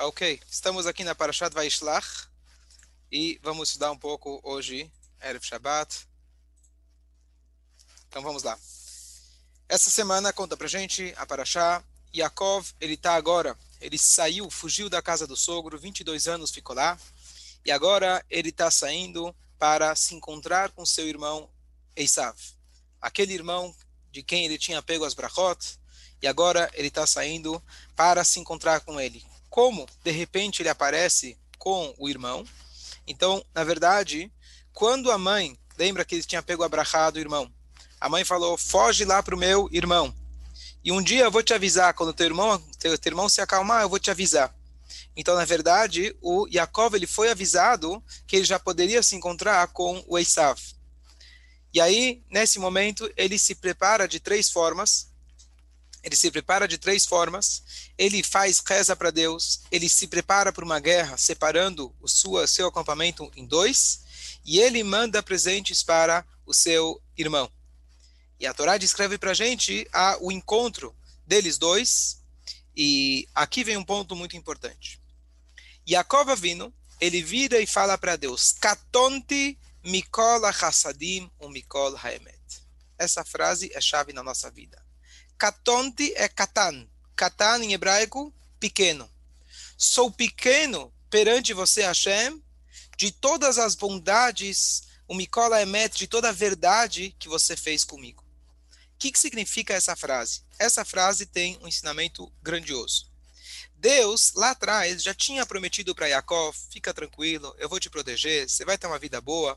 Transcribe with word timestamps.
Ok, 0.00 0.40
estamos 0.48 0.86
aqui 0.86 1.02
na 1.02 1.12
Parashat 1.12 1.52
Vaishlach 1.52 2.28
e 3.10 3.36
vamos 3.42 3.70
estudar 3.70 3.90
um 3.90 3.98
pouco 3.98 4.38
hoje, 4.44 4.88
Erev 5.20 5.44
Shabbat. 5.44 6.06
Então 8.08 8.22
vamos 8.22 8.44
lá. 8.44 8.56
Essa 9.68 9.90
semana 9.90 10.32
conta 10.32 10.56
pra 10.56 10.68
gente 10.68 11.12
a 11.16 11.26
Parashá. 11.26 11.82
Yaakov, 12.14 12.74
ele 12.80 12.96
tá 12.96 13.14
agora, 13.14 13.58
ele 13.80 13.98
saiu, 13.98 14.48
fugiu 14.48 14.88
da 14.88 15.02
casa 15.02 15.26
do 15.26 15.36
sogro, 15.36 15.76
22 15.76 16.28
anos 16.28 16.52
ficou 16.52 16.76
lá, 16.76 16.96
e 17.64 17.72
agora 17.72 18.24
ele 18.30 18.50
está 18.50 18.70
saindo 18.70 19.34
para 19.58 19.96
se 19.96 20.14
encontrar 20.14 20.70
com 20.70 20.86
seu 20.86 21.08
irmão 21.08 21.50
Esav. 21.96 22.38
Aquele 23.00 23.34
irmão 23.34 23.74
de 24.12 24.22
quem 24.22 24.44
ele 24.44 24.58
tinha 24.58 24.80
pego 24.80 25.04
as 25.04 25.14
brachot, 25.14 25.76
e 26.22 26.28
agora 26.28 26.70
ele 26.74 26.86
está 26.86 27.04
saindo 27.04 27.60
para 27.96 28.22
se 28.22 28.38
encontrar 28.38 28.80
com 28.82 29.00
ele 29.00 29.27
como 29.50 29.86
de 30.04 30.10
repente 30.10 30.62
ele 30.62 30.68
aparece 30.68 31.38
com 31.58 31.94
o 31.98 32.08
irmão. 32.08 32.44
Então, 33.06 33.44
na 33.54 33.64
verdade, 33.64 34.30
quando 34.72 35.10
a 35.10 35.18
mãe, 35.18 35.58
lembra 35.76 36.04
que 36.04 36.14
ele 36.14 36.22
tinha 36.22 36.42
pego 36.42 36.62
a 36.62 36.68
brachá 36.68 37.10
do 37.10 37.18
irmão, 37.18 37.52
a 38.00 38.08
mãe 38.08 38.24
falou: 38.24 38.56
foge 38.56 39.04
lá 39.04 39.22
para 39.22 39.34
o 39.34 39.38
meu 39.38 39.68
irmão. 39.72 40.14
E 40.84 40.92
um 40.92 41.02
dia 41.02 41.24
eu 41.24 41.30
vou 41.30 41.42
te 41.42 41.52
avisar, 41.52 41.92
quando 41.94 42.12
teu 42.12 42.26
irmão, 42.26 42.58
teu, 42.78 42.96
teu 42.96 43.10
irmão 43.10 43.28
se 43.28 43.40
acalmar, 43.40 43.82
eu 43.82 43.88
vou 43.88 43.98
te 43.98 44.10
avisar. 44.10 44.54
Então, 45.16 45.34
na 45.34 45.44
verdade, 45.44 46.16
o 46.22 46.46
Yaakov 46.46 46.94
ele 46.94 47.06
foi 47.06 47.30
avisado 47.30 48.02
que 48.26 48.36
ele 48.36 48.44
já 48.44 48.58
poderia 48.58 49.02
se 49.02 49.16
encontrar 49.16 49.66
com 49.68 50.02
o 50.06 50.16
Esav. 50.16 50.60
E 51.74 51.80
aí, 51.80 52.22
nesse 52.30 52.58
momento, 52.58 53.10
ele 53.16 53.38
se 53.38 53.54
prepara 53.56 54.06
de 54.06 54.20
três 54.20 54.48
formas 54.48 55.12
ele 56.08 56.16
se 56.16 56.30
prepara 56.30 56.66
de 56.66 56.78
três 56.78 57.04
formas. 57.04 57.62
Ele 57.98 58.22
faz 58.22 58.60
reza 58.66 58.96
para 58.96 59.10
Deus, 59.10 59.60
ele 59.70 59.88
se 59.90 60.06
prepara 60.06 60.50
para 60.50 60.64
uma 60.64 60.80
guerra, 60.80 61.18
separando 61.18 61.94
o 62.00 62.08
sua, 62.08 62.46
seu 62.46 62.66
acampamento 62.66 63.30
em 63.36 63.44
dois, 63.44 64.00
e 64.44 64.58
ele 64.58 64.82
manda 64.82 65.22
presentes 65.22 65.82
para 65.82 66.24
o 66.46 66.54
seu 66.54 67.00
irmão. 67.16 67.52
E 68.40 68.46
a 68.46 68.54
Torá 68.54 68.78
descreve 68.78 69.18
para 69.18 69.32
a 69.32 69.34
gente 69.34 69.86
o 70.20 70.32
encontro 70.32 70.96
deles 71.26 71.58
dois, 71.58 72.22
e 72.74 73.28
aqui 73.34 73.62
vem 73.62 73.76
um 73.76 73.84
ponto 73.84 74.16
muito 74.16 74.34
importante. 74.34 74.98
Yaakov 75.86 76.30
Avino, 76.30 76.72
ele 76.98 77.22
vira 77.22 77.60
e 77.60 77.66
fala 77.66 77.98
para 77.98 78.16
Deus, 78.16 78.52
Katonti 78.52 79.58
mikol 79.84 80.44
ha-chassadim 80.46 81.30
u 81.38 81.50
mikol 81.50 81.94
haemet. 81.96 82.62
Essa 82.96 83.24
frase 83.24 83.70
é 83.74 83.80
chave 83.80 84.12
na 84.12 84.22
nossa 84.22 84.50
vida. 84.50 84.87
Katonti 85.38 86.12
é 86.16 86.28
katan. 86.28 86.88
Katan 87.14 87.62
em 87.62 87.72
hebraico, 87.72 88.34
pequeno. 88.58 89.08
Sou 89.76 90.10
pequeno 90.10 90.92
perante 91.08 91.54
você, 91.54 91.82
Hashem, 91.82 92.42
de 92.96 93.12
todas 93.12 93.56
as 93.56 93.76
bondades, 93.76 94.82
o 95.06 95.14
Mikola 95.14 95.62
Emet, 95.62 95.96
de 95.96 96.08
toda 96.08 96.30
a 96.30 96.32
verdade 96.32 97.14
que 97.20 97.28
você 97.28 97.56
fez 97.56 97.84
comigo. 97.84 98.24
O 98.94 98.98
que, 98.98 99.12
que 99.12 99.18
significa 99.18 99.74
essa 99.74 99.94
frase? 99.94 100.42
Essa 100.58 100.84
frase 100.84 101.24
tem 101.24 101.56
um 101.62 101.68
ensinamento 101.68 102.32
grandioso. 102.42 103.08
Deus, 103.76 104.32
lá 104.34 104.50
atrás, 104.50 105.04
já 105.04 105.14
tinha 105.14 105.46
prometido 105.46 105.94
para 105.94 106.08
Yaakov: 106.08 106.56
fica 106.68 106.92
tranquilo, 106.92 107.54
eu 107.58 107.68
vou 107.68 107.78
te 107.78 107.88
proteger, 107.88 108.50
você 108.50 108.64
vai 108.64 108.76
ter 108.76 108.88
uma 108.88 108.98
vida 108.98 109.20
boa. 109.20 109.56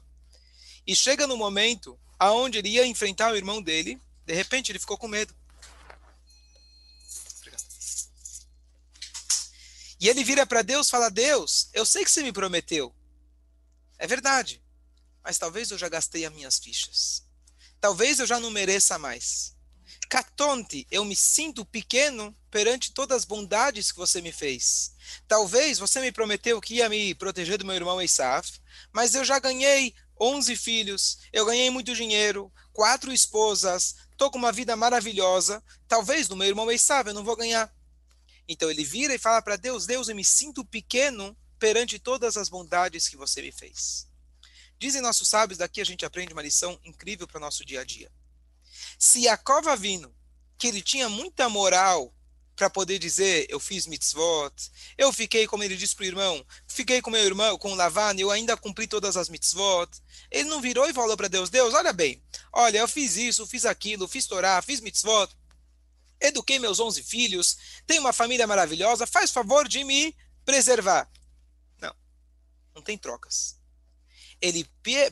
E 0.86 0.96
chega 0.96 1.26
no 1.26 1.36
momento 1.36 2.00
aonde 2.20 2.60
ele 2.60 2.70
ia 2.70 2.86
enfrentar 2.86 3.34
o 3.34 3.36
irmão 3.36 3.64
dele, 3.64 4.00
de 4.28 4.34
repente 4.36 4.72
ele 4.72 4.78
ficou 4.78 4.96
com 4.96 5.08
medo. 5.08 5.41
E 10.02 10.10
ele 10.10 10.24
vira 10.24 10.48
para 10.48 10.64
Deus 10.64 10.88
e 10.88 10.90
fala: 10.90 11.10
Deus, 11.10 11.70
eu 11.74 11.86
sei 11.86 12.04
que 12.04 12.10
você 12.10 12.24
me 12.24 12.34
prometeu. 12.34 12.94
É 14.00 14.08
verdade. 14.08 14.60
Mas 15.24 15.38
talvez 15.38 15.70
eu 15.70 15.78
já 15.78 15.88
gastei 15.88 16.26
as 16.26 16.34
minhas 16.34 16.58
fichas. 16.58 17.24
Talvez 17.80 18.18
eu 18.18 18.26
já 18.26 18.40
não 18.40 18.50
mereça 18.50 18.98
mais. 18.98 19.56
Catonte, 20.10 20.88
eu 20.90 21.06
me 21.06 21.16
sinto 21.16 21.64
pequeno 21.64 22.36
perante 22.50 22.92
todas 22.92 23.18
as 23.18 23.26
bondades 23.26 23.92
que 23.92 24.00
você 24.00 24.22
me 24.22 24.32
fez. 24.32 24.94
Talvez 25.28 25.78
você 25.78 26.02
me 26.02 26.12
prometeu 26.12 26.60
que 26.60 26.76
ia 26.76 26.90
me 26.90 27.14
proteger 27.14 27.60
do 27.60 27.66
meu 27.66 27.76
irmão 27.76 28.02
Esav, 28.02 28.46
mas 28.92 29.14
eu 29.14 29.24
já 29.24 29.38
ganhei 29.38 29.94
11 30.20 30.56
filhos, 30.56 31.20
eu 31.32 31.46
ganhei 31.46 31.70
muito 31.70 31.96
dinheiro, 31.96 32.52
quatro 32.74 33.14
esposas, 33.14 33.96
estou 34.12 34.32
com 34.32 34.38
uma 34.40 34.52
vida 34.52 34.76
maravilhosa. 34.76 35.64
Talvez 35.88 36.28
no 36.28 36.36
meu 36.36 36.48
irmão 36.48 36.72
Esav 36.72 37.08
eu 37.08 37.14
não 37.14 37.24
vou 37.24 37.36
ganhar. 37.36 37.72
Então 38.52 38.70
ele 38.70 38.84
vira 38.84 39.16
e 39.16 39.18
fala 39.18 39.42
para 39.42 39.56
Deus: 39.56 39.86
Deus, 39.86 40.10
eu 40.10 40.16
me 40.16 40.26
sinto 40.26 40.66
pequeno 40.66 41.36
perante 41.58 41.98
todas 41.98 42.36
as 42.36 42.50
bondades 42.50 43.08
que 43.08 43.16
você 43.16 43.42
me 43.42 43.52
fez. 43.52 44.06
Dizem 44.78 45.02
nossos 45.02 45.30
sábios, 45.30 45.58
daqui 45.58 45.80
a 45.80 45.86
gente 45.86 46.06
aprende 46.06 46.34
uma 46.34 46.42
lição 46.42 46.78
incrível 46.84 47.26
para 47.26 47.38
o 47.38 47.42
nosso 47.42 47.64
dia 47.64 47.80
a 47.80 47.84
dia. 47.86 48.12
Se 49.00 49.22
Yaakov 49.22 49.66
vindo, 49.78 50.14
que 50.58 50.68
ele 50.68 50.82
tinha 50.82 51.08
muita 51.08 51.48
moral 51.48 52.14
para 52.54 52.70
poder 52.70 53.00
dizer, 53.00 53.46
eu 53.50 53.60
fiz 53.60 53.88
mitzvot, 53.88 54.54
eu 54.98 55.14
fiquei, 55.14 55.48
como 55.48 55.64
ele 55.64 55.78
disse 55.78 55.96
para 55.96 56.04
o 56.04 56.08
irmão, 56.08 56.46
fiquei 56.68 57.02
com 57.02 57.10
meu 57.10 57.24
irmão, 57.24 57.58
com 57.58 57.74
Lavan, 57.74 58.16
eu 58.18 58.30
ainda 58.30 58.58
cumpri 58.58 58.86
todas 58.86 59.16
as 59.16 59.30
mitzvot. 59.30 59.90
Ele 60.30 60.50
não 60.50 60.60
virou 60.60 60.90
e 60.90 60.94
falou 60.94 61.16
para 61.16 61.30
Deus, 61.30 61.50
Deus, 61.50 61.74
olha 61.74 61.94
bem, 61.94 62.22
olha, 62.52 62.80
eu 62.80 62.88
fiz 62.88 63.16
isso, 63.16 63.48
fiz 63.48 63.66
aquilo, 63.66 64.10
fiz 64.10 64.28
Torá, 64.28 64.62
fiz 64.62 64.82
mitzvot, 64.82 65.32
eduquei 66.22 66.60
meus 66.60 66.80
11 66.80 67.02
filhos, 67.04 67.58
tenho 67.88 68.02
uma 68.02 68.14
família 68.14 68.46
maravilhosa, 68.46 69.08
faz 69.08 69.32
favor 69.32 69.68
de 69.68 69.84
me 69.84 70.16
preservar. 70.46 71.12
Não, 71.82 71.94
não 72.76 72.82
tem 72.82 72.98
trocas. 72.98 73.60
Ele 74.40 74.68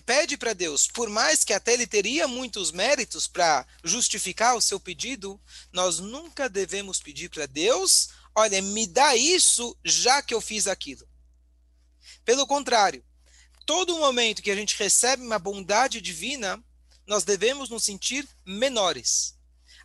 pede 0.06 0.38
para 0.38 0.54
Deus, 0.54 0.88
por 0.88 1.10
mais 1.10 1.44
que 1.44 1.54
até 1.54 1.74
ele 1.74 1.86
teria 1.86 2.28
muitos 2.28 2.72
méritos 2.72 3.28
para 3.28 3.66
justificar 3.84 4.56
o 4.56 4.62
seu 4.62 4.80
pedido, 4.80 5.40
nós 5.72 6.00
nunca 6.00 6.50
devemos 6.50 7.00
pedir 7.00 7.30
para 7.30 7.46
Deus, 7.46 8.10
olha, 8.34 8.62
me 8.62 8.88
dá 8.88 9.16
isso 9.16 9.78
já 9.86 10.22
que 10.22 10.34
eu 10.34 10.42
fiz 10.42 10.66
aquilo. 10.66 11.08
Pelo 12.26 12.48
contrário, 12.48 13.06
todo 13.68 14.00
momento 14.00 14.42
que 14.42 14.50
a 14.50 14.56
gente 14.56 14.76
recebe 14.76 15.22
uma 15.22 15.38
bondade 15.38 16.02
divina, 16.02 16.64
nós 17.06 17.24
devemos 17.24 17.70
nos 17.70 17.84
sentir 17.84 18.28
menores 18.44 19.39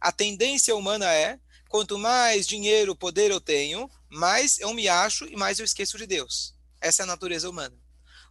a 0.04 0.12
tendência 0.12 0.76
humana 0.76 1.10
é, 1.10 1.40
quanto 1.66 1.98
mais 1.98 2.46
dinheiro, 2.46 2.94
poder 2.94 3.30
eu 3.30 3.40
tenho, 3.40 3.90
mais 4.10 4.58
eu 4.58 4.74
me 4.74 4.86
acho 4.86 5.24
e 5.24 5.34
mais 5.34 5.58
eu 5.58 5.64
esqueço 5.64 5.96
de 5.96 6.06
Deus. 6.06 6.54
Essa 6.78 7.02
é 7.02 7.04
a 7.04 7.06
natureza 7.06 7.48
humana. 7.48 7.74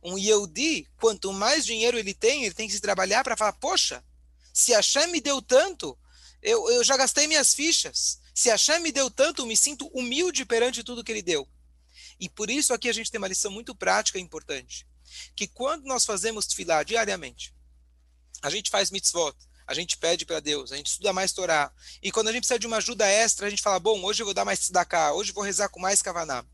Um 0.04 0.16
Yehudi, 0.16 0.88
quanto 0.98 1.34
mais 1.34 1.66
dinheiro 1.66 1.98
ele 1.98 2.14
tem, 2.14 2.46
ele 2.46 2.54
tem 2.54 2.68
que 2.68 2.76
se 2.76 2.80
trabalhar 2.80 3.24
para 3.24 3.36
falar, 3.36 3.54
poxa, 3.54 4.06
se 4.54 4.72
Hashem 4.72 5.08
me 5.08 5.20
deu 5.20 5.42
tanto, 5.42 5.98
eu, 6.44 6.70
eu 6.70 6.84
já 6.84 6.96
gastei 6.96 7.26
minhas 7.26 7.56
fichas. 7.56 8.20
Se 8.36 8.50
Hashem 8.50 8.80
me 8.80 8.92
deu 8.92 9.10
tanto, 9.10 9.42
eu 9.42 9.48
me 9.48 9.58
sinto 9.58 9.88
humilde 9.88 10.46
perante 10.46 10.84
tudo 10.84 11.04
que 11.04 11.12
ele 11.12 11.24
deu. 11.24 11.50
E 12.20 12.30
por 12.30 12.52
isso 12.52 12.72
aqui 12.72 12.88
a 12.88 12.94
gente 12.94 13.10
tem 13.10 13.18
uma 13.18 13.28
lição 13.28 13.50
muito 13.50 13.74
prática 13.74 14.20
e 14.20 14.22
importante. 14.22 14.86
Que 15.36 15.48
quando 15.48 15.86
nós 15.86 16.06
fazemos 16.06 16.46
tefilá 16.46 16.84
diariamente, 16.84 17.52
a 18.44 18.50
gente 18.52 18.70
faz 18.70 18.92
mitzvot, 18.92 19.36
a 19.66 19.74
gente 19.74 19.98
pede 19.98 20.26
para 20.26 20.40
Deus, 20.40 20.72
a 20.72 20.78
gente 20.78 20.88
estuda 20.88 21.14
mais 21.14 21.32
Torá. 21.32 21.72
E 22.02 22.12
quando 22.12 22.28
a 22.28 22.32
gente 22.32 22.42
precisa 22.42 22.60
de 22.60 22.68
uma 22.68 22.78
ajuda 22.78 23.08
extra, 23.08 23.48
a 23.48 23.50
gente 23.50 23.62
fala: 23.62 23.80
bom, 23.80 24.04
hoje 24.04 24.22
eu 24.22 24.26
vou 24.26 24.34
dar 24.34 24.46
mais 24.46 24.60
tzedakah, 24.60 25.14
hoje 25.14 25.32
eu 25.32 25.36
vou 25.36 25.44
rezar 25.44 25.70
com 25.70 25.80
mais 25.80 26.02
kavaná. 26.02 26.46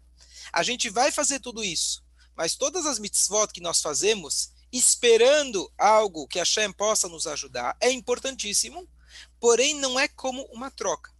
A 0.51 0.63
gente 0.63 0.89
vai 0.89 1.11
fazer 1.11 1.39
tudo 1.39 1.63
isso, 1.63 2.03
mas 2.35 2.55
todas 2.55 2.85
as 2.85 2.99
mitzvot 2.99 3.47
que 3.53 3.61
nós 3.61 3.81
fazemos, 3.81 4.51
esperando 4.71 5.71
algo 5.77 6.27
que 6.27 6.39
a 6.39 6.43
Hashem 6.43 6.71
possa 6.71 7.07
nos 7.07 7.27
ajudar, 7.27 7.75
é 7.79 7.91
importantíssimo, 7.91 8.87
porém 9.39 9.75
não 9.75 9.99
é 9.99 10.07
como 10.07 10.43
uma 10.51 10.71
troca. 10.71 11.11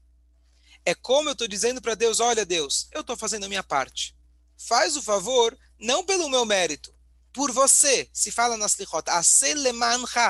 É 0.86 0.96
como 0.96 1.30
eu 1.30 1.34
estou 1.34 1.48
dizendo 1.48 1.82
para 1.82 1.96
Deus: 1.96 2.20
olha, 2.20 2.46
Deus, 2.46 2.88
eu 2.92 3.02
estou 3.02 3.18
fazendo 3.18 3.46
a 3.46 3.50
minha 3.50 3.64
parte. 3.64 4.16
Faz 4.58 4.98
o 4.98 5.02
favor, 5.02 5.58
não 5.80 6.06
pelo 6.06 6.30
meu 6.30 6.46
mérito, 6.46 6.94
por 7.32 7.52
você. 7.52 8.10
Se 8.12 8.32
fala 8.32 8.58
na 8.58 8.66
Slichot, 8.66 9.06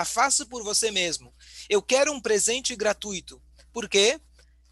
faça 0.06 0.46
por 0.46 0.64
você 0.64 0.92
mesmo. 0.92 1.34
Eu 1.70 1.84
quero 1.84 2.12
um 2.12 2.20
presente 2.20 2.76
gratuito. 2.76 3.40
Por 3.72 3.88
quê? 3.88 4.20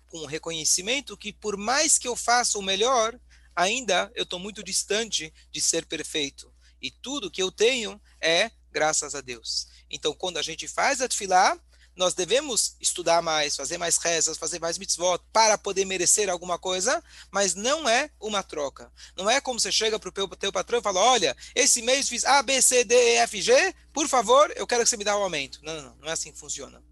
Com 0.07 0.17
o 0.17 0.25
reconhecimento 0.25 1.15
que, 1.15 1.31
por 1.31 1.55
mais 1.55 1.99
que 1.99 2.07
eu 2.07 2.15
faça 2.15 2.57
o 2.57 2.63
melhor, 2.63 3.17
ainda 3.55 4.11
eu 4.15 4.23
estou 4.23 4.39
muito 4.39 4.63
distante 4.63 5.31
de 5.51 5.61
ser 5.61 5.85
perfeito. 5.85 6.51
E 6.81 6.89
tudo 6.89 7.29
que 7.29 7.41
eu 7.41 7.51
tenho 7.51 8.01
é 8.19 8.49
graças 8.71 9.13
a 9.13 9.21
Deus. 9.21 9.67
Então, 9.89 10.13
quando 10.13 10.37
a 10.37 10.41
gente 10.41 10.67
faz 10.67 10.99
a 10.99 11.07
tefilá, 11.07 11.59
nós 11.97 12.13
devemos 12.13 12.75
estudar 12.79 13.23
mais, 13.23 13.55
fazer 13.55 13.77
mais 13.77 13.97
rezas, 13.97 14.37
fazer 14.37 14.59
mais 14.59 14.77
mitzvot 14.77 15.19
para 15.33 15.57
poder 15.57 15.83
merecer 15.83 16.29
alguma 16.29 16.59
coisa, 16.59 17.03
mas 17.31 17.55
não 17.55 17.89
é 17.89 18.11
uma 18.19 18.43
troca. 18.43 18.91
Não 19.15 19.27
é 19.27 19.41
como 19.41 19.59
você 19.59 19.71
chega 19.71 19.97
para 19.97 20.09
o 20.09 20.35
teu 20.35 20.51
patrão 20.51 20.79
e 20.79 20.83
fala, 20.83 20.99
olha, 20.99 21.35
esse 21.55 21.81
mês 21.81 22.07
fiz 22.07 22.23
A, 22.23 22.43
B, 22.43 22.61
C, 22.61 22.83
D, 22.83 22.95
E, 22.95 23.17
F, 23.17 23.41
G, 23.41 23.73
por 23.91 24.07
favor, 24.07 24.53
eu 24.55 24.67
quero 24.67 24.83
que 24.83 24.89
você 24.89 24.97
me 24.97 25.03
dê 25.03 25.09
um 25.09 25.23
aumento. 25.23 25.59
Não, 25.63 25.75
não, 25.75 25.81
não, 25.81 25.95
não 25.95 26.07
é 26.09 26.11
assim 26.11 26.31
que 26.31 26.37
funciona. 26.37 26.83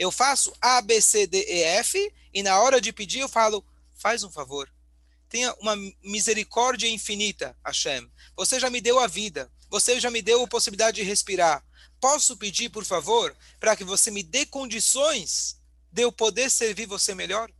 Eu 0.00 0.10
faço 0.10 0.50
A, 0.62 0.80
B, 0.80 0.98
C, 0.98 1.26
D, 1.26 1.44
E, 1.46 1.62
F, 1.62 2.10
e 2.32 2.42
na 2.42 2.58
hora 2.58 2.80
de 2.80 2.90
pedir 2.90 3.18
eu 3.18 3.28
falo, 3.28 3.62
faz 3.98 4.24
um 4.24 4.30
favor. 4.30 4.66
tenha 5.28 5.54
uma 5.60 5.76
misericórdia 6.02 6.88
infinita, 6.88 7.54
Hashem. 7.62 8.10
Você 8.34 8.58
já 8.58 8.70
me 8.70 8.80
deu 8.80 8.98
a 8.98 9.06
vida, 9.06 9.52
você 9.68 10.00
já 10.00 10.10
me 10.10 10.22
deu 10.22 10.42
a 10.42 10.48
possibilidade 10.48 10.96
de 10.96 11.02
respirar. 11.02 11.62
Posso 12.00 12.34
pedir, 12.34 12.70
por 12.70 12.82
favor, 12.82 13.36
para 13.60 13.76
que 13.76 13.84
você 13.84 14.10
me 14.10 14.22
dê 14.22 14.46
condições 14.46 15.60
de 15.92 16.02
eu 16.02 16.10
poder 16.10 16.50
servir 16.50 16.86
você 16.86 17.14
melhor? 17.14 17.52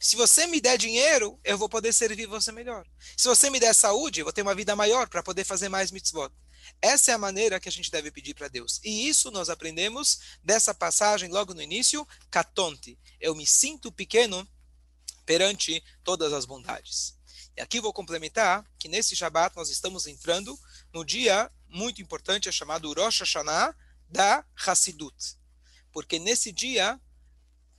Se 0.00 0.16
você 0.16 0.48
me 0.48 0.60
der 0.60 0.76
dinheiro, 0.76 1.38
eu 1.44 1.56
vou 1.56 1.68
poder 1.68 1.92
servir 1.92 2.26
você 2.26 2.50
melhor. 2.50 2.84
Se 3.16 3.28
você 3.28 3.48
me 3.48 3.60
der 3.60 3.74
saúde, 3.74 4.20
eu 4.20 4.24
vou 4.24 4.32
ter 4.32 4.42
uma 4.42 4.56
vida 4.56 4.74
maior 4.74 5.08
para 5.08 5.22
poder 5.22 5.44
fazer 5.44 5.68
mais 5.68 5.92
mitzvot. 5.92 6.32
Essa 6.82 7.10
é 7.10 7.14
a 7.14 7.18
maneira 7.18 7.60
que 7.60 7.68
a 7.68 7.72
gente 7.72 7.90
deve 7.90 8.10
pedir 8.10 8.34
para 8.34 8.48
Deus. 8.48 8.80
E 8.82 9.08
isso 9.08 9.30
nós 9.30 9.50
aprendemos 9.50 10.20
dessa 10.42 10.74
passagem 10.74 11.28
logo 11.28 11.52
no 11.52 11.62
início, 11.62 12.06
catonte. 12.30 12.98
Eu 13.20 13.34
me 13.34 13.46
sinto 13.46 13.92
pequeno 13.92 14.48
perante 15.26 15.82
todas 16.02 16.32
as 16.32 16.44
bondades. 16.46 17.14
E 17.56 17.60
aqui 17.60 17.80
vou 17.80 17.92
complementar 17.92 18.64
que 18.78 18.88
nesse 18.88 19.14
Shabat 19.14 19.54
nós 19.56 19.68
estamos 19.68 20.06
entrando 20.06 20.58
no 20.92 21.04
dia 21.04 21.50
muito 21.68 22.00
importante, 22.00 22.48
é 22.48 22.52
chamado 22.52 22.92
Rosh 22.92 23.20
Hashanah 23.20 23.76
da 24.08 24.44
Hassidut. 24.56 25.36
Porque 25.92 26.18
nesse 26.18 26.50
dia, 26.50 26.98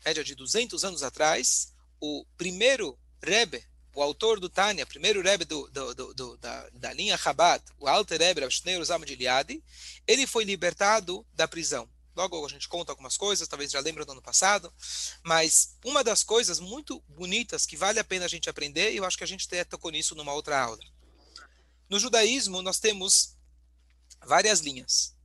média 0.06 0.24
de 0.24 0.36
200 0.36 0.83
anos 0.86 1.03
atrás, 1.03 1.74
o 2.00 2.25
primeiro 2.38 2.98
Rebbe 3.21 3.63
o 3.93 4.01
autor 4.01 4.39
do 4.39 4.49
Tânia, 4.49 4.85
primeiro 4.85 5.21
Rebbe 5.21 5.45
do, 5.45 5.67
do, 5.69 6.13
do, 6.13 6.38
da, 6.38 6.69
da, 6.73 6.93
linha 6.93 7.17
Chabad, 7.17 7.63
o 7.79 7.88
Alter 7.88 8.19
Rebbe, 8.19 8.49
Shneur 8.49 8.83
Zama 8.83 9.05
de 9.05 9.15
Liadi, 9.15 9.63
ele 10.07 10.25
foi 10.25 10.43
libertado 10.43 11.25
da 11.33 11.47
prisão. 11.47 11.89
Logo 12.15 12.45
a 12.45 12.49
gente 12.49 12.67
conta 12.67 12.91
algumas 12.91 13.15
coisas, 13.15 13.47
talvez 13.47 13.71
já 13.71 13.79
lembra 13.79 14.05
do 14.05 14.11
ano 14.11 14.21
passado, 14.21 14.73
mas 15.23 15.77
uma 15.85 16.03
das 16.03 16.23
coisas 16.23 16.59
muito 16.59 17.01
bonitas 17.07 17.65
que 17.65 17.77
vale 17.77 17.99
a 17.99 18.03
pena 18.03 18.25
a 18.25 18.29
gente 18.29 18.49
aprender, 18.49 18.91
e 18.91 18.97
eu 18.97 19.05
acho 19.05 19.17
que 19.17 19.23
a 19.23 19.27
gente 19.27 19.45
até 19.47 19.63
tocou 19.63 19.91
nisso 19.91 20.15
numa 20.15 20.33
outra 20.33 20.59
aula. 20.59 20.79
No 21.89 21.99
judaísmo, 21.99 22.61
nós 22.61 22.79
temos 22.79 23.35
várias 24.25 24.59
linhas. 24.59 25.15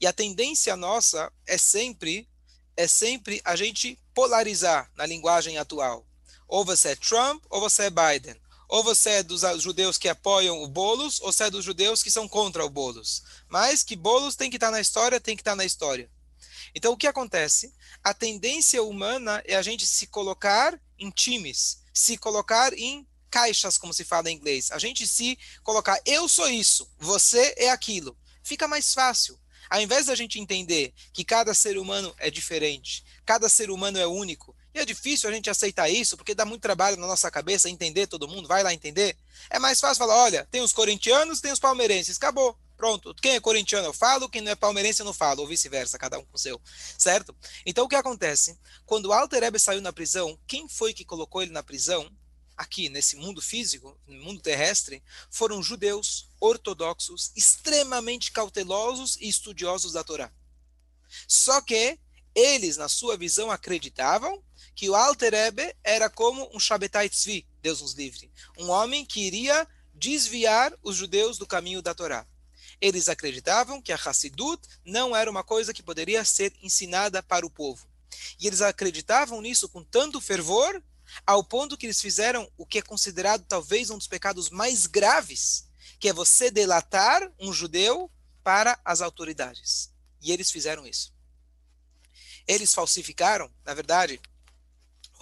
E 0.00 0.06
a 0.06 0.12
tendência 0.12 0.76
nossa 0.76 1.32
é 1.46 1.56
sempre 1.56 2.28
é 2.76 2.88
sempre 2.88 3.40
a 3.44 3.54
gente 3.54 3.98
polarizar 4.14 4.90
na 4.96 5.04
linguagem 5.04 5.58
atual. 5.58 6.06
Ou 6.52 6.66
você 6.66 6.90
é 6.90 6.96
Trump 6.96 7.42
ou 7.48 7.62
você 7.62 7.84
é 7.84 7.90
Biden. 7.90 8.36
Ou 8.68 8.84
você 8.84 9.08
é 9.08 9.22
dos 9.22 9.40
judeus 9.62 9.96
que 9.96 10.06
apoiam 10.06 10.62
o 10.62 10.68
Bolos, 10.68 11.18
ou 11.22 11.32
você 11.32 11.44
é 11.44 11.50
dos 11.50 11.64
judeus 11.64 12.02
que 12.02 12.10
são 12.10 12.28
contra 12.28 12.62
o 12.62 12.68
Bolos. 12.68 13.22
Mas 13.48 13.82
que 13.82 13.96
Bolos 13.96 14.36
tem 14.36 14.50
que 14.50 14.58
estar 14.58 14.70
na 14.70 14.78
história, 14.78 15.18
tem 15.18 15.34
que 15.34 15.40
estar 15.40 15.56
na 15.56 15.64
história. 15.64 16.10
Então, 16.74 16.92
o 16.92 16.96
que 16.96 17.06
acontece? 17.06 17.74
A 18.04 18.12
tendência 18.12 18.82
humana 18.82 19.42
é 19.46 19.56
a 19.56 19.62
gente 19.62 19.86
se 19.86 20.06
colocar 20.08 20.78
em 20.98 21.08
times, 21.10 21.78
se 21.90 22.18
colocar 22.18 22.74
em 22.74 23.08
caixas, 23.30 23.78
como 23.78 23.94
se 23.94 24.04
fala 24.04 24.30
em 24.30 24.36
inglês. 24.36 24.70
A 24.72 24.78
gente 24.78 25.06
se 25.06 25.38
colocar, 25.62 25.98
eu 26.04 26.28
sou 26.28 26.50
isso, 26.50 26.86
você 26.98 27.54
é 27.56 27.70
aquilo. 27.70 28.14
Fica 28.42 28.68
mais 28.68 28.92
fácil. 28.92 29.40
Ao 29.70 29.80
invés 29.80 30.04
da 30.04 30.14
gente 30.14 30.38
entender 30.38 30.92
que 31.14 31.24
cada 31.24 31.54
ser 31.54 31.78
humano 31.78 32.14
é 32.18 32.30
diferente, 32.30 33.02
cada 33.24 33.48
ser 33.48 33.70
humano 33.70 33.98
é 33.98 34.06
único, 34.06 34.54
e 34.74 34.78
é 34.78 34.84
difícil 34.84 35.28
a 35.28 35.32
gente 35.32 35.50
aceitar 35.50 35.88
isso, 35.90 36.16
porque 36.16 36.34
dá 36.34 36.44
muito 36.44 36.62
trabalho 36.62 36.96
na 36.96 37.06
nossa 37.06 37.30
cabeça 37.30 37.68
entender 37.68 38.06
todo 38.06 38.28
mundo, 38.28 38.48
vai 38.48 38.62
lá 38.62 38.72
entender. 38.72 39.16
É 39.50 39.58
mais 39.58 39.78
fácil 39.78 39.98
falar, 39.98 40.16
olha, 40.16 40.48
tem 40.50 40.62
os 40.62 40.72
corintianos, 40.72 41.40
tem 41.40 41.52
os 41.52 41.58
palmeirenses, 41.58 42.16
acabou. 42.16 42.56
Pronto, 42.76 43.14
quem 43.14 43.34
é 43.34 43.40
corintiano 43.40 43.86
eu 43.86 43.92
falo, 43.92 44.28
quem 44.28 44.40
não 44.40 44.50
é 44.50 44.56
palmeirense 44.56 45.00
eu 45.00 45.06
não 45.06 45.12
falo, 45.12 45.42
ou 45.42 45.46
vice-versa, 45.46 45.98
cada 45.98 46.18
um 46.18 46.24
com 46.24 46.36
o 46.36 46.38
seu, 46.38 46.60
certo? 46.98 47.36
Então 47.64 47.84
o 47.84 47.88
que 47.88 47.94
acontece? 47.94 48.58
Quando 48.84 49.06
o 49.06 49.12
Alter 49.12 49.44
Ebe 49.44 49.58
saiu 49.58 49.80
na 49.80 49.92
prisão, 49.92 50.38
quem 50.48 50.68
foi 50.68 50.92
que 50.92 51.04
colocou 51.04 51.42
ele 51.42 51.52
na 51.52 51.62
prisão? 51.62 52.10
Aqui, 52.56 52.88
nesse 52.88 53.16
mundo 53.16 53.40
físico, 53.40 53.96
no 54.06 54.24
mundo 54.24 54.40
terrestre, 54.40 55.02
foram 55.30 55.62
judeus 55.62 56.28
ortodoxos, 56.40 57.32
extremamente 57.36 58.32
cautelosos 58.32 59.16
e 59.16 59.28
estudiosos 59.28 59.92
da 59.92 60.02
Torá. 60.02 60.32
Só 61.28 61.60
que 61.60 61.98
eles, 62.34 62.76
na 62.76 62.88
sua 62.88 63.16
visão, 63.16 63.50
acreditavam 63.50 64.42
que 64.74 64.88
o 64.88 64.94
Alter 64.94 65.34
Ebe 65.34 65.74
era 65.84 66.08
como 66.08 66.48
um 66.54 66.60
Shabbatai 66.60 67.08
Tzvi, 67.08 67.46
Deus 67.60 67.80
nos 67.80 67.92
livre, 67.92 68.30
um 68.58 68.70
homem 68.70 69.04
que 69.04 69.20
iria 69.20 69.66
desviar 69.94 70.72
os 70.82 70.96
judeus 70.96 71.38
do 71.38 71.46
caminho 71.46 71.82
da 71.82 71.94
Torá. 71.94 72.26
Eles 72.80 73.08
acreditavam 73.08 73.80
que 73.80 73.92
a 73.92 73.96
Hassidut 73.96 74.60
não 74.84 75.14
era 75.14 75.30
uma 75.30 75.44
coisa 75.44 75.72
que 75.72 75.82
poderia 75.82 76.24
ser 76.24 76.52
ensinada 76.60 77.22
para 77.22 77.46
o 77.46 77.50
povo. 77.50 77.86
E 78.40 78.46
eles 78.46 78.60
acreditavam 78.60 79.40
nisso 79.40 79.68
com 79.68 79.84
tanto 79.84 80.20
fervor, 80.20 80.82
ao 81.26 81.44
ponto 81.44 81.76
que 81.76 81.86
eles 81.86 82.00
fizeram 82.00 82.50
o 82.56 82.66
que 82.66 82.78
é 82.78 82.82
considerado 82.82 83.44
talvez 83.46 83.90
um 83.90 83.98
dos 83.98 84.08
pecados 84.08 84.50
mais 84.50 84.86
graves, 84.86 85.68
que 86.00 86.08
é 86.08 86.12
você 86.12 86.50
delatar 86.50 87.30
um 87.38 87.52
judeu 87.52 88.10
para 88.42 88.80
as 88.84 89.00
autoridades. 89.00 89.92
E 90.20 90.32
eles 90.32 90.50
fizeram 90.50 90.86
isso. 90.86 91.14
Eles 92.46 92.74
falsificaram, 92.74 93.48
na 93.64 93.74
verdade, 93.74 94.20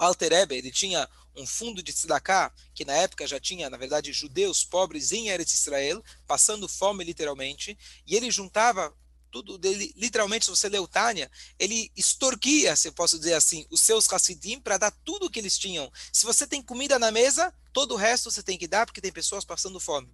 o 0.00 0.04
Alter 0.04 0.32
Ebe, 0.32 0.56
ele 0.56 0.70
tinha 0.70 1.08
um 1.36 1.46
fundo 1.46 1.82
de 1.82 1.92
tzedakah, 1.92 2.52
que 2.74 2.84
na 2.84 2.94
época 2.94 3.26
já 3.26 3.38
tinha, 3.38 3.68
na 3.68 3.76
verdade, 3.76 4.12
judeus 4.12 4.64
pobres 4.64 5.12
em 5.12 5.28
Eretz 5.28 5.54
Israel, 5.54 6.02
passando 6.26 6.68
fome 6.68 7.04
literalmente, 7.04 7.78
e 8.06 8.16
ele 8.16 8.30
juntava 8.30 8.94
tudo 9.30 9.56
dele, 9.58 9.92
literalmente, 9.96 10.46
se 10.46 10.50
você 10.50 10.66
o 10.78 10.88
Tânia, 10.88 11.30
ele 11.58 11.92
extorquia, 11.96 12.74
se 12.74 12.88
eu 12.88 12.92
posso 12.92 13.16
dizer 13.18 13.34
assim, 13.34 13.64
os 13.70 13.80
seus 13.80 14.12
Hassidim 14.12 14.58
para 14.58 14.76
dar 14.76 14.90
tudo 15.04 15.26
o 15.26 15.30
que 15.30 15.38
eles 15.38 15.56
tinham. 15.56 15.90
Se 16.12 16.26
você 16.26 16.46
tem 16.46 16.60
comida 16.60 16.98
na 16.98 17.12
mesa, 17.12 17.54
todo 17.72 17.94
o 17.94 17.96
resto 17.96 18.30
você 18.30 18.42
tem 18.42 18.58
que 18.58 18.66
dar, 18.66 18.86
porque 18.86 19.00
tem 19.00 19.12
pessoas 19.12 19.44
passando 19.44 19.78
fome. 19.78 20.12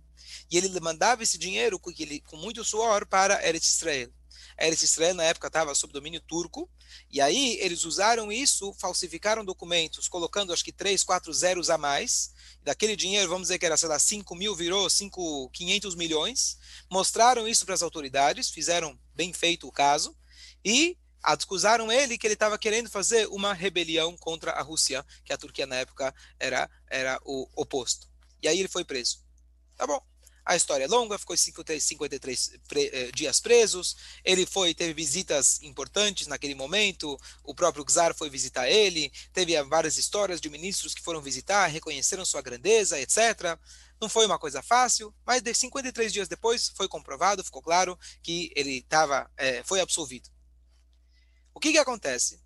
E 0.50 0.58
ele 0.58 0.68
mandava 0.80 1.22
esse 1.22 1.38
dinheiro 1.38 1.78
com, 1.78 1.90
ele, 1.98 2.20
com 2.20 2.36
muito 2.36 2.62
suor 2.62 3.06
para 3.06 3.46
Eretz 3.46 3.70
Israel. 3.70 4.10
Eretz 4.58 4.82
Israel 4.82 5.14
na 5.14 5.24
época 5.24 5.46
estava 5.46 5.74
sob 5.74 5.92
domínio 5.92 6.20
turco, 6.20 6.68
e 7.10 7.20
aí 7.20 7.58
eles 7.60 7.84
usaram 7.84 8.30
isso, 8.32 8.72
falsificaram 8.74 9.44
documentos, 9.44 10.08
colocando 10.08 10.52
acho 10.52 10.64
que 10.64 10.72
três, 10.72 11.02
quatro 11.02 11.32
zeros 11.32 11.70
a 11.70 11.78
mais, 11.78 12.32
daquele 12.62 12.96
dinheiro, 12.96 13.28
vamos 13.28 13.48
dizer 13.48 13.58
que 13.58 13.66
era, 13.66 13.76
sei 13.76 13.88
lá, 13.88 13.98
5 13.98 14.34
mil, 14.34 14.54
virou 14.54 14.88
5, 14.88 15.50
500 15.50 15.94
milhões, 15.94 16.58
mostraram 16.90 17.46
isso 17.46 17.64
para 17.64 17.74
as 17.74 17.82
autoridades, 17.82 18.50
fizeram 18.50 18.98
bem 19.14 19.32
feito 19.32 19.68
o 19.68 19.72
caso, 19.72 20.16
e 20.64 20.98
acusaram 21.22 21.90
ele 21.90 22.16
que 22.16 22.26
ele 22.26 22.34
estava 22.34 22.58
querendo 22.58 22.88
fazer 22.88 23.26
uma 23.28 23.52
rebelião 23.52 24.16
contra 24.16 24.52
a 24.52 24.62
Rússia, 24.62 25.04
que 25.24 25.32
a 25.32 25.36
Turquia 25.36 25.66
na 25.66 25.76
época 25.76 26.14
era, 26.38 26.70
era 26.88 27.20
o 27.24 27.48
oposto. 27.54 28.08
E 28.42 28.48
aí 28.48 28.58
ele 28.58 28.68
foi 28.68 28.84
preso. 28.84 29.24
Tá 29.76 29.86
bom. 29.86 30.00
A 30.46 30.54
história 30.54 30.84
é 30.84 30.86
longa, 30.86 31.18
ficou 31.18 31.36
53 31.36 32.52
pre, 32.68 32.86
eh, 32.92 33.10
dias 33.12 33.40
presos. 33.40 33.96
Ele 34.24 34.46
foi, 34.46 34.72
teve 34.72 34.94
visitas 34.94 35.60
importantes 35.60 36.28
naquele 36.28 36.54
momento. 36.54 37.18
O 37.42 37.52
próprio 37.52 37.84
Czar 37.84 38.14
foi 38.14 38.30
visitar 38.30 38.70
ele. 38.70 39.10
Teve 39.32 39.60
várias 39.64 39.96
histórias 39.96 40.40
de 40.40 40.48
ministros 40.48 40.94
que 40.94 41.02
foram 41.02 41.20
visitar, 41.20 41.66
reconheceram 41.66 42.24
sua 42.24 42.42
grandeza, 42.42 43.00
etc. 43.00 43.58
Não 44.00 44.08
foi 44.08 44.24
uma 44.24 44.38
coisa 44.38 44.62
fácil, 44.62 45.12
mas 45.26 45.42
de 45.42 45.52
53 45.52 46.12
dias 46.12 46.28
depois 46.28 46.68
foi 46.68 46.86
comprovado, 46.86 47.42
ficou 47.42 47.60
claro 47.60 47.98
que 48.22 48.52
ele 48.54 48.82
tava, 48.82 49.28
é, 49.36 49.64
foi 49.64 49.80
absolvido. 49.80 50.30
O 51.52 51.58
que, 51.58 51.72
que 51.72 51.78
acontece? 51.78 52.40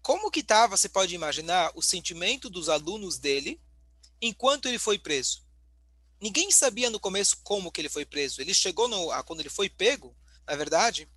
Como 0.00 0.30
que 0.30 0.40
estava, 0.40 0.78
você 0.78 0.88
pode 0.88 1.14
imaginar, 1.14 1.72
o 1.74 1.82
sentimento 1.82 2.48
dos 2.48 2.70
alunos 2.70 3.18
dele 3.18 3.60
enquanto 4.18 4.66
ele 4.66 4.78
foi 4.78 4.98
preso? 4.98 5.44
Ninguém 6.22 6.52
sabia 6.52 6.88
no 6.88 7.00
começo 7.00 7.38
como 7.42 7.72
que 7.72 7.80
ele 7.80 7.88
foi 7.88 8.06
preso. 8.06 8.40
Ele 8.40 8.54
chegou 8.54 8.86
no, 8.86 9.08
quando 9.24 9.40
ele 9.40 9.50
foi 9.50 9.68
pego, 9.68 10.16
na 10.46 10.54
verdade, 10.54 11.08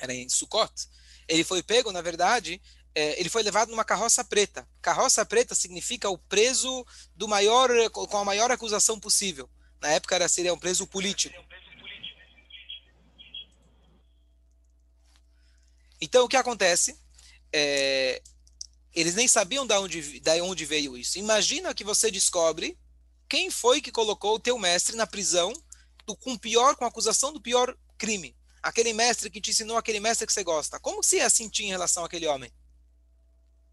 era 0.00 0.12
em 0.12 0.28
Sukkot. 0.28 0.72
Ele 1.28 1.44
foi 1.44 1.62
pego, 1.62 1.92
na 1.92 2.02
verdade, 2.02 2.60
é, 2.92 3.20
ele 3.20 3.28
foi 3.28 3.44
levado 3.44 3.70
numa 3.70 3.84
carroça 3.84 4.24
preta. 4.24 4.68
Carroça 4.82 5.24
preta 5.24 5.54
significa 5.54 6.10
o 6.10 6.18
preso 6.18 6.84
do 7.14 7.28
maior, 7.28 7.70
com 7.90 8.16
a 8.16 8.24
maior 8.24 8.50
acusação 8.50 8.98
possível. 8.98 9.48
Na 9.80 9.90
época 9.90 10.16
era 10.16 10.28
seria 10.28 10.52
um 10.52 10.58
preso 10.58 10.88
político. 10.88 11.40
Então 16.00 16.24
o 16.24 16.28
que 16.28 16.36
acontece? 16.36 16.98
É, 17.52 18.20
eles 18.92 19.14
nem 19.14 19.28
sabiam 19.28 19.64
de 19.64 19.74
onde, 19.74 20.18
de 20.18 20.40
onde 20.42 20.64
veio 20.64 20.96
isso. 20.96 21.16
Imagina 21.16 21.72
que 21.72 21.84
você 21.84 22.10
descobre 22.10 22.76
quem 23.28 23.50
foi 23.50 23.80
que 23.80 23.92
colocou 23.92 24.34
o 24.34 24.40
teu 24.40 24.58
mestre 24.58 24.96
na 24.96 25.06
prisão 25.06 25.52
do, 26.06 26.16
com 26.16 26.36
pior, 26.36 26.76
com 26.76 26.84
acusação 26.84 27.32
do 27.32 27.40
pior 27.40 27.76
crime? 27.98 28.36
Aquele 28.62 28.92
mestre 28.92 29.30
que 29.30 29.40
te 29.40 29.50
ensinou 29.50 29.76
aquele 29.76 30.00
mestre 30.00 30.26
que 30.26 30.32
você 30.32 30.42
gosta. 30.42 30.80
Como 30.80 31.02
você 31.02 31.18
ia 31.18 31.30
sentir 31.30 31.64
em 31.64 31.70
relação 31.70 32.04
àquele 32.04 32.26
homem? 32.26 32.52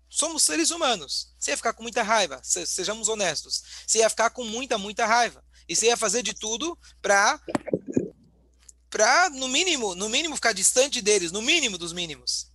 Somos 0.09 0.43
seres 0.43 0.69
humanos. 0.69 1.33
Você 1.39 1.51
ia 1.51 1.57
ficar 1.57 1.73
com 1.73 1.81
muita 1.81 2.03
raiva, 2.03 2.39
sejamos 2.43 3.09
honestos. 3.09 3.63
Você 3.87 3.99
ia 3.99 4.09
ficar 4.09 4.29
com 4.29 4.43
muita, 4.43 4.77
muita 4.77 5.05
raiva. 5.05 5.43
E 5.67 5.75
você 5.75 5.87
ia 5.87 5.97
fazer 5.97 6.21
de 6.21 6.33
tudo 6.33 6.77
para 7.01 7.39
para 8.89 9.27
no 9.31 9.47
mínimo, 9.47 9.95
no 9.95 10.07
mínimo 10.07 10.35
ficar 10.35 10.53
distante 10.53 11.01
deles, 11.01 11.31
no 11.31 11.41
mínimo 11.41 11.79
dos 11.79 11.91
mínimos. 11.91 12.51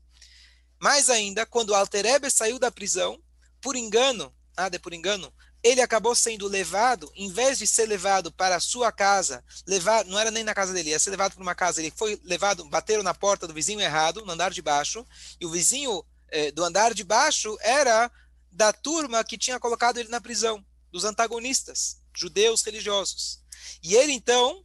Mais 0.78 1.10
ainda, 1.10 1.44
quando 1.44 1.74
Alterebe 1.74 2.30
saiu 2.30 2.60
da 2.60 2.70
prisão, 2.70 3.20
por 3.60 3.74
engano, 3.74 4.32
nada 4.56 4.76
é 4.76 4.78
por 4.78 4.92
engano, 4.92 5.34
ele 5.62 5.80
acabou 5.80 6.14
sendo 6.14 6.46
levado, 6.46 7.10
em 7.14 7.30
vez 7.30 7.58
de 7.58 7.66
ser 7.66 7.86
levado 7.86 8.30
para 8.30 8.56
a 8.56 8.60
sua 8.60 8.92
casa, 8.92 9.44
levar, 9.66 10.04
não 10.04 10.18
era 10.18 10.30
nem 10.30 10.44
na 10.44 10.54
casa 10.54 10.72
dele, 10.72 10.90
ia 10.90 10.98
ser 10.98 11.10
levado 11.10 11.34
para 11.34 11.42
uma 11.42 11.54
casa, 11.54 11.80
ele 11.80 11.92
foi 11.94 12.20
levado, 12.24 12.64
bateram 12.66 13.02
na 13.02 13.14
porta 13.14 13.46
do 13.46 13.54
vizinho 13.54 13.80
errado, 13.80 14.24
no 14.24 14.32
andar 14.32 14.52
de 14.52 14.62
baixo, 14.62 15.04
e 15.40 15.46
o 15.46 15.50
vizinho 15.50 16.04
eh, 16.30 16.52
do 16.52 16.64
andar 16.64 16.94
de 16.94 17.02
baixo 17.02 17.56
era 17.60 18.10
da 18.50 18.72
turma 18.72 19.24
que 19.24 19.38
tinha 19.38 19.58
colocado 19.58 19.98
ele 19.98 20.08
na 20.08 20.20
prisão, 20.20 20.64
dos 20.90 21.04
antagonistas, 21.04 22.00
judeus 22.14 22.62
religiosos. 22.62 23.40
E 23.82 23.94
ele 23.94 24.12
então, 24.12 24.64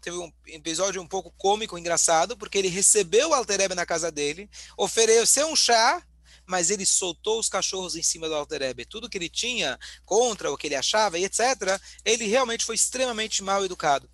teve 0.00 0.16
um 0.16 0.32
episódio 0.46 1.00
um 1.02 1.06
pouco 1.06 1.32
cômico, 1.36 1.78
engraçado, 1.78 2.36
porque 2.36 2.58
ele 2.58 2.68
recebeu 2.68 3.30
o 3.30 3.34
Alterebe 3.34 3.74
na 3.74 3.86
casa 3.86 4.10
dele, 4.10 4.48
ofereceu 4.76 5.48
um 5.48 5.56
chá 5.56 6.02
mas 6.48 6.70
ele 6.70 6.86
soltou 6.86 7.38
os 7.38 7.48
cachorros 7.48 7.94
em 7.94 8.02
cima 8.02 8.26
do 8.26 8.34
Alterebe. 8.34 8.86
Tudo 8.86 9.08
que 9.08 9.18
ele 9.18 9.28
tinha 9.28 9.78
contra 10.04 10.50
o 10.50 10.56
que 10.56 10.66
ele 10.66 10.74
achava 10.74 11.18
e 11.18 11.24
etc., 11.24 11.78
ele 12.04 12.26
realmente 12.26 12.64
foi 12.64 12.74
extremamente 12.74 13.42
mal 13.42 13.64
educado. 13.64 14.10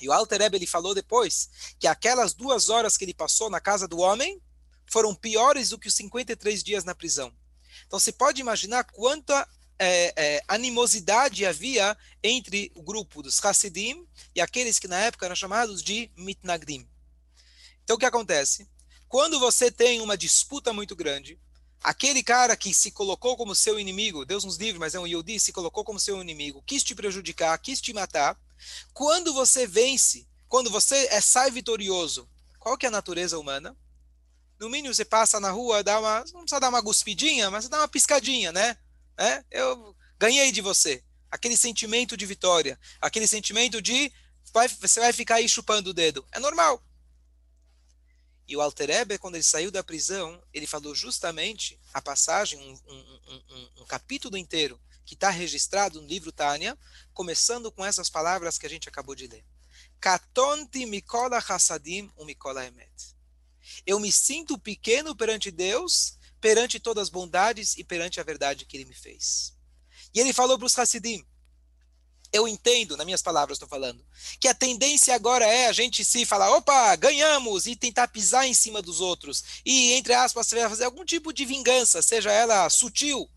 E 0.00 0.08
o 0.08 0.12
Alterebe 0.12 0.58
ele 0.58 0.66
falou 0.66 0.94
depois 0.94 1.48
que 1.78 1.86
aquelas 1.86 2.34
duas 2.34 2.68
horas 2.68 2.96
que 2.96 3.04
ele 3.04 3.14
passou 3.14 3.48
na 3.48 3.58
casa 3.58 3.88
do 3.88 3.98
homem 3.98 4.40
foram 4.92 5.14
piores 5.14 5.70
do 5.70 5.78
que 5.78 5.88
os 5.88 5.94
53 5.94 6.62
dias 6.62 6.84
na 6.84 6.94
prisão. 6.94 7.32
Então 7.86 7.98
você 7.98 8.12
pode 8.12 8.40
imaginar 8.40 8.84
quanta 8.84 9.48
é, 9.78 10.12
é, 10.16 10.42
animosidade 10.46 11.46
havia 11.46 11.96
entre 12.22 12.70
o 12.74 12.82
grupo 12.82 13.22
dos 13.22 13.42
Hasidim 13.42 14.06
e 14.34 14.40
aqueles 14.40 14.78
que 14.78 14.88
na 14.88 14.98
época 14.98 15.24
eram 15.24 15.36
chamados 15.36 15.82
de 15.82 16.10
Mitnagdim. 16.16 16.86
Então 17.82 17.96
o 17.96 17.98
que 17.98 18.06
acontece? 18.06 18.68
Quando 19.08 19.38
você 19.38 19.70
tem 19.70 20.00
uma 20.00 20.16
disputa 20.16 20.72
muito 20.72 20.96
grande, 20.96 21.38
Aquele 21.86 22.20
cara 22.20 22.56
que 22.56 22.74
se 22.74 22.90
colocou 22.90 23.36
como 23.36 23.54
seu 23.54 23.78
inimigo, 23.78 24.24
Deus 24.24 24.42
nos 24.42 24.56
livre, 24.56 24.76
mas 24.76 24.96
é 24.96 24.98
um 24.98 25.06
Yodi, 25.06 25.38
se 25.38 25.52
colocou 25.52 25.84
como 25.84 26.00
seu 26.00 26.20
inimigo, 26.20 26.60
quis 26.66 26.82
te 26.82 26.96
prejudicar, 26.96 27.56
quis 27.60 27.80
te 27.80 27.92
matar. 27.92 28.36
Quando 28.92 29.32
você 29.32 29.68
vence, 29.68 30.26
quando 30.48 30.68
você 30.68 31.06
é, 31.12 31.20
sai 31.20 31.48
vitorioso, 31.52 32.28
qual 32.58 32.76
que 32.76 32.86
é 32.86 32.88
a 32.88 32.90
natureza 32.90 33.38
humana? 33.38 33.76
No 34.58 34.68
mínimo 34.68 34.92
você 34.92 35.04
passa 35.04 35.38
na 35.38 35.52
rua, 35.52 35.84
dá 35.84 36.00
uma, 36.00 36.24
não 36.32 36.40
precisa 36.40 36.58
dar 36.58 36.70
uma 36.70 36.80
guspidinha, 36.80 37.52
mas 37.52 37.68
dá 37.68 37.78
uma 37.78 37.86
piscadinha, 37.86 38.50
né? 38.50 38.76
É? 39.16 39.44
Eu 39.48 39.94
ganhei 40.18 40.50
de 40.50 40.60
você. 40.60 41.04
Aquele 41.30 41.56
sentimento 41.56 42.16
de 42.16 42.26
vitória, 42.26 42.76
aquele 43.00 43.28
sentimento 43.28 43.80
de 43.80 44.12
vai, 44.52 44.66
você 44.66 44.98
vai 44.98 45.12
ficar 45.12 45.36
aí 45.36 45.48
chupando 45.48 45.90
o 45.90 45.94
dedo. 45.94 46.26
É 46.32 46.40
normal. 46.40 46.82
E 48.48 48.56
o 48.56 48.60
Alter 48.60 48.90
Eber, 48.90 49.18
quando 49.18 49.34
ele 49.34 49.42
saiu 49.42 49.70
da 49.70 49.82
prisão, 49.82 50.40
ele 50.52 50.66
falou 50.66 50.94
justamente 50.94 51.80
a 51.92 52.00
passagem, 52.00 52.58
um, 52.58 52.92
um, 52.92 53.42
um, 53.50 53.82
um 53.82 53.84
capítulo 53.84 54.36
inteiro, 54.36 54.80
que 55.04 55.14
está 55.14 55.30
registrado 55.30 56.00
no 56.00 56.06
livro 56.06 56.32
Tânia, 56.32 56.76
começando 57.12 57.70
com 57.72 57.84
essas 57.84 58.10
palavras 58.10 58.58
que 58.58 58.66
a 58.66 58.68
gente 58.68 58.88
acabou 58.88 59.14
de 59.14 59.26
ler. 59.26 59.44
Katonti 60.00 60.86
mikola 60.86 61.38
hassadim 61.38 62.10
u 62.16 62.24
mikola 62.24 62.64
emet. 62.64 63.16
Eu 63.84 63.98
me 63.98 64.12
sinto 64.12 64.58
pequeno 64.58 65.14
perante 65.14 65.50
Deus, 65.50 66.16
perante 66.40 66.78
todas 66.78 67.02
as 67.02 67.08
bondades 67.08 67.76
e 67.76 67.84
perante 67.84 68.20
a 68.20 68.24
verdade 68.24 68.64
que 68.64 68.76
ele 68.76 68.84
me 68.84 68.94
fez. 68.94 69.54
E 70.14 70.20
ele 70.20 70.32
falou 70.32 70.58
para 70.58 70.66
os 70.66 70.78
Hassidim, 70.78 71.24
eu 72.36 72.46
entendo, 72.46 72.96
nas 72.96 73.06
minhas 73.06 73.22
palavras 73.22 73.56
estou 73.56 73.68
falando, 73.68 74.04
que 74.38 74.48
a 74.48 74.54
tendência 74.54 75.14
agora 75.14 75.44
é 75.44 75.66
a 75.66 75.72
gente 75.72 76.04
se 76.04 76.24
falar, 76.24 76.54
opa, 76.56 76.94
ganhamos, 76.96 77.66
e 77.66 77.74
tentar 77.74 78.08
pisar 78.08 78.46
em 78.46 78.54
cima 78.54 78.82
dos 78.82 79.00
outros. 79.00 79.42
E, 79.64 79.92
entre 79.92 80.12
aspas, 80.14 80.46
você 80.46 80.56
vai 80.56 80.68
fazer 80.68 80.84
algum 80.84 81.04
tipo 81.04 81.32
de 81.32 81.44
vingança, 81.44 82.02
seja 82.02 82.30
ela 82.30 82.68
sutil. 82.70 83.28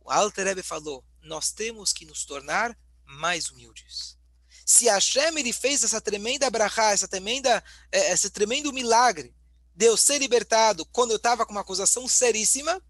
O 0.00 0.10
Alter 0.10 0.46
Rebbe 0.46 0.62
falou, 0.62 1.04
nós 1.20 1.50
temos 1.50 1.92
que 1.92 2.06
nos 2.06 2.24
tornar 2.24 2.76
mais 3.04 3.50
humildes. 3.50 4.16
Se 4.64 4.86
Hashem 4.86 5.38
ele 5.38 5.52
fez 5.52 5.84
essa 5.84 6.00
tremenda 6.00 6.48
brachá, 6.48 6.92
essa 6.92 7.08
tremenda, 7.08 7.62
é, 7.90 8.12
esse 8.12 8.30
tremendo 8.30 8.72
milagre 8.72 9.34
de 9.74 9.86
eu 9.86 9.96
ser 9.96 10.18
libertado 10.18 10.86
quando 10.86 11.10
eu 11.10 11.16
estava 11.16 11.44
com 11.44 11.52
uma 11.52 11.60
acusação 11.60 12.08
seríssima, 12.08 12.80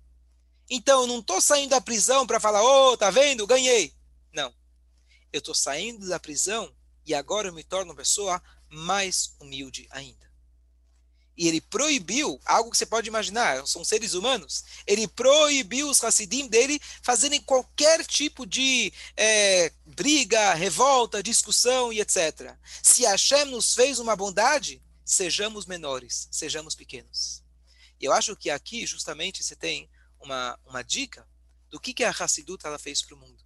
então 0.68 1.02
eu 1.02 1.06
não 1.06 1.20
estou 1.20 1.40
saindo 1.40 1.70
da 1.70 1.80
prisão 1.80 2.26
para 2.26 2.40
falar, 2.40 2.62
ô, 2.62 2.92
oh, 2.92 2.96
tá 2.96 3.10
vendo, 3.10 3.46
ganhei. 3.46 3.95
Eu 5.36 5.40
estou 5.40 5.54
saindo 5.54 6.08
da 6.08 6.18
prisão 6.18 6.74
e 7.04 7.14
agora 7.14 7.48
eu 7.48 7.52
me 7.52 7.62
torno 7.62 7.92
uma 7.92 7.96
pessoa 7.96 8.42
mais 8.70 9.34
humilde 9.38 9.86
ainda. 9.90 10.26
E 11.36 11.46
ele 11.46 11.60
proibiu 11.60 12.40
algo 12.46 12.70
que 12.70 12.78
você 12.78 12.86
pode 12.86 13.06
imaginar, 13.06 13.66
são 13.66 13.84
seres 13.84 14.14
humanos. 14.14 14.64
Ele 14.86 15.06
proibiu 15.06 15.90
os 15.90 16.02
Hassidim 16.02 16.48
dele 16.48 16.80
fazerem 17.02 17.42
qualquer 17.42 18.02
tipo 18.06 18.46
de 18.46 18.90
é, 19.14 19.70
briga, 19.84 20.54
revolta, 20.54 21.22
discussão 21.22 21.92
e 21.92 22.00
etc. 22.00 22.56
Se 22.82 23.02
Hashem 23.02 23.44
nos 23.44 23.74
fez 23.74 23.98
uma 23.98 24.16
bondade, 24.16 24.82
sejamos 25.04 25.66
menores, 25.66 26.28
sejamos 26.32 26.74
pequenos. 26.74 27.42
E 28.00 28.06
eu 28.06 28.12
acho 28.14 28.34
que 28.34 28.48
aqui, 28.48 28.86
justamente, 28.86 29.44
você 29.44 29.54
tem 29.54 29.90
uma, 30.18 30.58
uma 30.64 30.82
dica 30.82 31.28
do 31.68 31.78
que, 31.78 31.92
que 31.92 32.04
a 32.04 32.10
Hassidut 32.10 32.66
ela 32.66 32.78
fez 32.78 33.02
para 33.02 33.14
o 33.14 33.18
mundo 33.18 33.45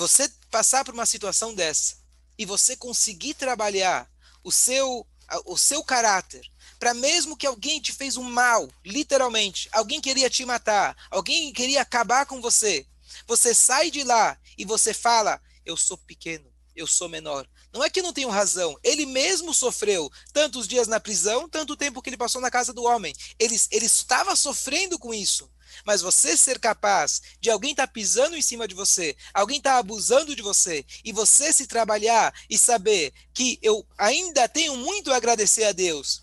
você 0.00 0.32
passar 0.50 0.82
por 0.82 0.94
uma 0.94 1.04
situação 1.04 1.54
dessa 1.54 1.96
e 2.38 2.46
você 2.46 2.74
conseguir 2.74 3.34
trabalhar 3.34 4.10
o 4.42 4.50
seu 4.50 5.06
o 5.44 5.56
seu 5.56 5.84
caráter 5.84 6.44
para 6.78 6.92
mesmo 6.92 7.36
que 7.36 7.46
alguém 7.46 7.80
te 7.80 7.92
fez 7.92 8.16
um 8.16 8.22
mal, 8.22 8.68
literalmente, 8.84 9.68
alguém 9.70 10.00
queria 10.00 10.28
te 10.28 10.44
matar, 10.44 10.96
alguém 11.10 11.52
queria 11.52 11.82
acabar 11.82 12.26
com 12.26 12.40
você, 12.40 12.86
você 13.28 13.54
sai 13.54 13.90
de 13.90 14.02
lá 14.02 14.36
e 14.56 14.64
você 14.64 14.94
fala: 14.94 15.40
eu 15.66 15.76
sou 15.76 15.98
pequeno, 15.98 16.50
eu 16.74 16.86
sou 16.86 17.08
menor. 17.08 17.46
Não 17.72 17.84
é 17.84 17.90
que 17.90 18.02
não 18.02 18.12
tenho 18.12 18.30
razão. 18.30 18.76
Ele 18.82 19.06
mesmo 19.06 19.52
sofreu 19.52 20.10
tantos 20.32 20.66
dias 20.66 20.88
na 20.88 20.98
prisão, 20.98 21.48
tanto 21.48 21.76
tempo 21.76 22.00
que 22.02 22.08
ele 22.08 22.16
passou 22.16 22.40
na 22.40 22.50
casa 22.50 22.72
do 22.72 22.82
homem. 22.82 23.14
Ele, 23.38 23.56
ele 23.70 23.86
estava 23.86 24.34
sofrendo 24.34 24.98
com 24.98 25.14
isso. 25.14 25.48
Mas 25.84 26.00
você 26.00 26.36
ser 26.36 26.58
capaz 26.58 27.22
de 27.40 27.50
alguém 27.50 27.70
estar 27.72 27.86
tá 27.86 27.92
pisando 27.92 28.36
em 28.36 28.42
cima 28.42 28.66
de 28.66 28.74
você, 28.74 29.16
alguém 29.32 29.58
estar 29.58 29.72
tá 29.72 29.78
abusando 29.78 30.34
de 30.34 30.42
você, 30.42 30.84
e 31.04 31.12
você 31.12 31.52
se 31.52 31.66
trabalhar 31.66 32.34
e 32.48 32.58
saber 32.58 33.12
que 33.34 33.58
eu 33.62 33.86
ainda 33.98 34.48
tenho 34.48 34.76
muito 34.76 35.12
a 35.12 35.16
agradecer 35.16 35.64
a 35.64 35.72
Deus, 35.72 36.22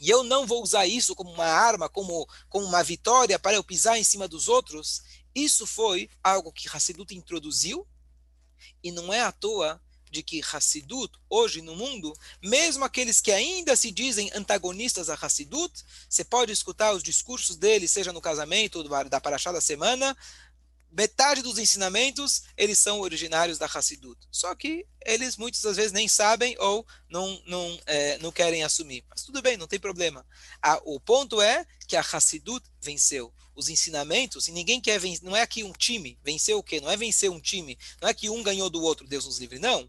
e 0.00 0.08
eu 0.08 0.24
não 0.24 0.46
vou 0.46 0.62
usar 0.62 0.86
isso 0.86 1.14
como 1.14 1.30
uma 1.30 1.44
arma, 1.44 1.88
como, 1.88 2.26
como 2.48 2.64
uma 2.64 2.82
vitória 2.82 3.38
para 3.38 3.56
eu 3.56 3.62
pisar 3.62 3.98
em 3.98 4.04
cima 4.04 4.26
dos 4.26 4.48
outros, 4.48 5.02
isso 5.34 5.66
foi 5.66 6.08
algo 6.22 6.52
que 6.52 6.68
Hassidut 6.68 7.14
introduziu, 7.14 7.86
e 8.82 8.90
não 8.90 9.12
é 9.12 9.20
à 9.20 9.30
toa 9.30 9.80
de 10.10 10.22
que 10.22 10.42
Hassidut, 10.52 11.12
hoje 11.28 11.62
no 11.62 11.76
mundo, 11.76 12.12
mesmo 12.42 12.84
aqueles 12.84 13.20
que 13.20 13.30
ainda 13.30 13.76
se 13.76 13.90
dizem 13.90 14.30
antagonistas 14.34 15.08
a 15.08 15.14
Hassidut, 15.14 15.72
você 16.08 16.24
pode 16.24 16.52
escutar 16.52 16.92
os 16.92 17.02
discursos 17.02 17.56
deles, 17.56 17.90
seja 17.90 18.12
no 18.12 18.20
casamento 18.20 18.82
da 19.08 19.20
Paraxá 19.20 19.52
da 19.52 19.60
semana, 19.60 20.16
metade 20.90 21.42
dos 21.42 21.58
ensinamentos, 21.58 22.42
eles 22.56 22.78
são 22.78 23.00
originários 23.00 23.58
da 23.58 23.66
Hassidut. 23.66 24.18
Só 24.30 24.54
que 24.54 24.86
eles 25.04 25.36
muitas 25.36 25.62
das 25.62 25.76
vezes 25.76 25.92
nem 25.92 26.08
sabem 26.08 26.56
ou 26.58 26.84
não, 27.08 27.40
não, 27.46 27.78
é, 27.86 28.18
não 28.18 28.32
querem 28.32 28.64
assumir. 28.64 29.04
Mas 29.08 29.22
tudo 29.22 29.40
bem, 29.40 29.56
não 29.56 29.68
tem 29.68 29.78
problema. 29.78 30.26
Ah, 30.60 30.80
o 30.84 30.98
ponto 30.98 31.40
é 31.40 31.64
que 31.86 31.96
a 31.96 32.00
Hassidut 32.00 32.64
venceu. 32.80 33.32
Os 33.60 33.68
ensinamentos, 33.68 34.48
e 34.48 34.52
ninguém 34.52 34.80
quer 34.80 34.98
vencer, 34.98 35.22
não 35.22 35.36
é 35.36 35.46
que 35.46 35.62
um 35.62 35.72
time 35.72 36.18
venceu 36.24 36.58
o 36.58 36.62
quê? 36.62 36.80
Não 36.80 36.90
é 36.90 36.96
vencer 36.96 37.30
um 37.30 37.38
time, 37.38 37.78
não 38.00 38.08
é 38.08 38.14
que 38.14 38.30
um 38.30 38.42
ganhou 38.42 38.70
do 38.70 38.82
outro, 38.82 39.06
Deus 39.06 39.26
nos 39.26 39.38
livre, 39.38 39.58
não 39.58 39.86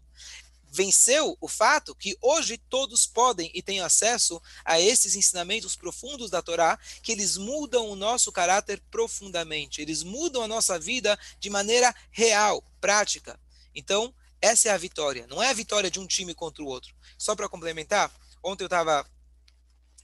venceu 0.72 1.36
o 1.38 1.46
fato 1.46 1.94
que 1.94 2.16
hoje 2.22 2.56
todos 2.56 3.06
podem 3.06 3.50
e 3.52 3.60
têm 3.60 3.80
acesso 3.80 4.40
a 4.64 4.80
esses 4.80 5.14
ensinamentos 5.14 5.76
profundos 5.76 6.30
da 6.30 6.40
Torá, 6.40 6.78
que 7.02 7.12
eles 7.12 7.36
mudam 7.36 7.90
o 7.90 7.94
nosso 7.94 8.32
caráter 8.32 8.82
profundamente, 8.90 9.82
eles 9.82 10.02
mudam 10.02 10.42
a 10.42 10.48
nossa 10.48 10.78
vida 10.78 11.18
de 11.38 11.50
maneira 11.50 11.94
real, 12.10 12.64
prática. 12.80 13.38
Então, 13.74 14.14
essa 14.40 14.70
é 14.70 14.72
a 14.72 14.78
vitória, 14.78 15.26
não 15.26 15.42
é 15.42 15.50
a 15.50 15.52
vitória 15.52 15.90
de 15.90 16.00
um 16.00 16.06
time 16.06 16.34
contra 16.34 16.64
o 16.64 16.66
outro. 16.66 16.94
Só 17.18 17.36
para 17.36 17.50
complementar, 17.50 18.10
ontem 18.42 18.64
eu 18.64 18.66
estava. 18.66 19.06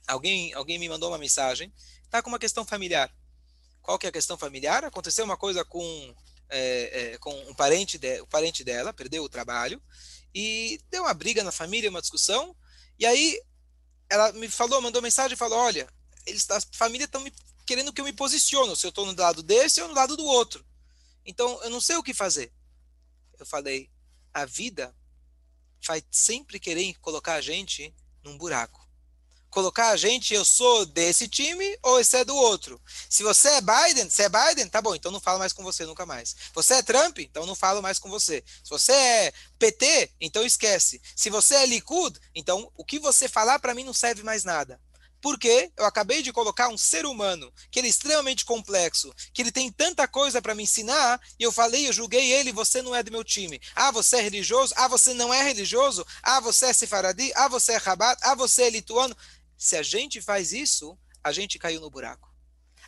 Alguém, 0.07 0.53
alguém 0.53 0.79
me 0.79 0.89
mandou 0.89 1.09
uma 1.09 1.17
mensagem, 1.17 1.73
está 2.03 2.21
com 2.21 2.29
uma 2.29 2.39
questão 2.39 2.63
familiar. 2.63 3.11
Qual 3.89 3.97
que 3.97 4.05
é 4.05 4.09
a 4.09 4.13
questão 4.13 4.37
familiar? 4.37 4.85
Aconteceu 4.85 5.25
uma 5.25 5.35
coisa 5.35 5.65
com, 5.65 6.15
é, 6.47 7.13
é, 7.13 7.17
com 7.17 7.33
um 7.49 7.55
parente, 7.55 7.97
de, 7.97 8.23
parente 8.27 8.63
dela, 8.63 8.93
perdeu 8.93 9.23
o 9.23 9.29
trabalho, 9.29 9.81
e 10.31 10.79
deu 10.91 11.01
uma 11.01 11.13
briga 11.15 11.43
na 11.43 11.51
família, 11.51 11.89
uma 11.89 11.99
discussão. 11.99 12.55
E 12.99 13.05
aí 13.07 13.41
ela 14.07 14.31
me 14.33 14.47
falou, 14.47 14.79
mandou 14.79 15.01
mensagem 15.01 15.33
e 15.33 15.35
falou: 15.35 15.57
Olha, 15.57 15.91
eles, 16.27 16.47
a 16.51 16.61
família 16.71 17.05
estão 17.05 17.25
querendo 17.65 17.91
que 17.91 17.99
eu 17.99 18.05
me 18.05 18.13
posicione, 18.13 18.75
se 18.75 18.85
eu 18.85 18.89
estou 18.89 19.07
no 19.07 19.19
lado 19.19 19.41
desse 19.41 19.81
ou 19.81 19.87
no 19.87 19.95
lado 19.95 20.15
do 20.15 20.23
outro. 20.23 20.63
Então 21.25 21.59
eu 21.63 21.71
não 21.71 21.81
sei 21.81 21.95
o 21.95 22.03
que 22.03 22.13
fazer. 22.13 22.53
Eu 23.39 23.45
falei: 23.47 23.89
A 24.31 24.45
vida 24.45 24.95
vai 25.83 26.03
sempre 26.11 26.59
querer 26.59 26.93
colocar 26.99 27.33
a 27.33 27.41
gente 27.41 27.91
num 28.23 28.37
buraco. 28.37 28.78
Colocar 29.49 29.89
a 29.89 29.97
gente, 29.97 30.33
eu 30.33 30.45
sou 30.45 30.85
desse 30.85 31.27
time 31.27 31.77
ou 31.83 31.99
esse 31.99 32.17
é 32.17 32.25
do 32.25 32.35
outro. 32.35 32.81
Se 33.09 33.23
você 33.23 33.49
é 33.49 33.61
Biden, 33.61 34.09
se 34.09 34.23
é 34.23 34.29
Biden, 34.29 34.67
tá 34.69 34.81
bom, 34.81 34.95
então 34.95 35.11
não 35.11 35.19
falo 35.19 35.39
mais 35.39 35.53
com 35.53 35.63
você 35.63 35.85
nunca 35.85 36.05
mais. 36.05 36.35
Você 36.53 36.75
é 36.75 36.83
Trump, 36.83 37.19
então 37.19 37.45
não 37.45 37.55
falo 37.55 37.81
mais 37.81 37.99
com 37.99 38.09
você. 38.09 38.43
Se 38.63 38.69
você 38.69 38.91
é 38.91 39.33
PT, 39.57 40.11
então 40.21 40.45
esquece. 40.45 41.01
Se 41.15 41.29
você 41.29 41.55
é 41.55 41.65
Likud, 41.65 42.19
então 42.35 42.71
o 42.75 42.85
que 42.85 42.99
você 42.99 43.27
falar 43.27 43.59
para 43.59 43.73
mim 43.73 43.83
não 43.83 43.93
serve 43.93 44.23
mais 44.23 44.43
nada. 44.43 44.79
Porque 45.21 45.71
eu 45.75 45.85
acabei 45.85 46.21
de 46.21 46.31
colocar 46.31 46.69
um 46.69 46.77
ser 46.77 47.05
humano 47.05 47.51
que 47.69 47.79
ele 47.79 47.87
é 47.87 47.89
extremamente 47.89 48.45
complexo, 48.45 49.13
que 49.33 49.41
ele 49.41 49.51
tem 49.51 49.71
tanta 49.71 50.07
coisa 50.07 50.41
para 50.41 50.55
me 50.55 50.63
ensinar, 50.63 51.19
e 51.37 51.43
eu 51.43 51.51
falei, 51.51 51.87
eu 51.87 51.93
julguei 51.93 52.31
ele, 52.31 52.53
você 52.53 52.81
não 52.81 52.95
é 52.95 53.03
do 53.03 53.11
meu 53.11 53.23
time. 53.23 53.59
Ah, 53.75 53.91
você 53.91 54.17
é 54.17 54.21
religioso? 54.21 54.73
Ah, 54.77 54.87
você 54.87 55.13
não 55.13 55.33
é 55.33 55.43
religioso? 55.43 56.05
Ah, 56.23 56.39
você 56.39 56.67
é 56.67 56.73
sefaradi? 56.73 57.31
Ah, 57.35 57.49
você 57.49 57.73
é 57.73 57.77
rabat? 57.77 58.17
Ah, 58.23 58.35
você 58.35 58.63
é 58.63 58.69
lituano? 58.69 59.15
Se 59.59 59.75
a 59.75 59.83
gente 59.83 60.21
faz 60.21 60.53
isso, 60.53 60.97
a 61.21 61.33
gente 61.33 61.59
caiu 61.59 61.81
no 61.81 61.89
buraco. 61.89 62.33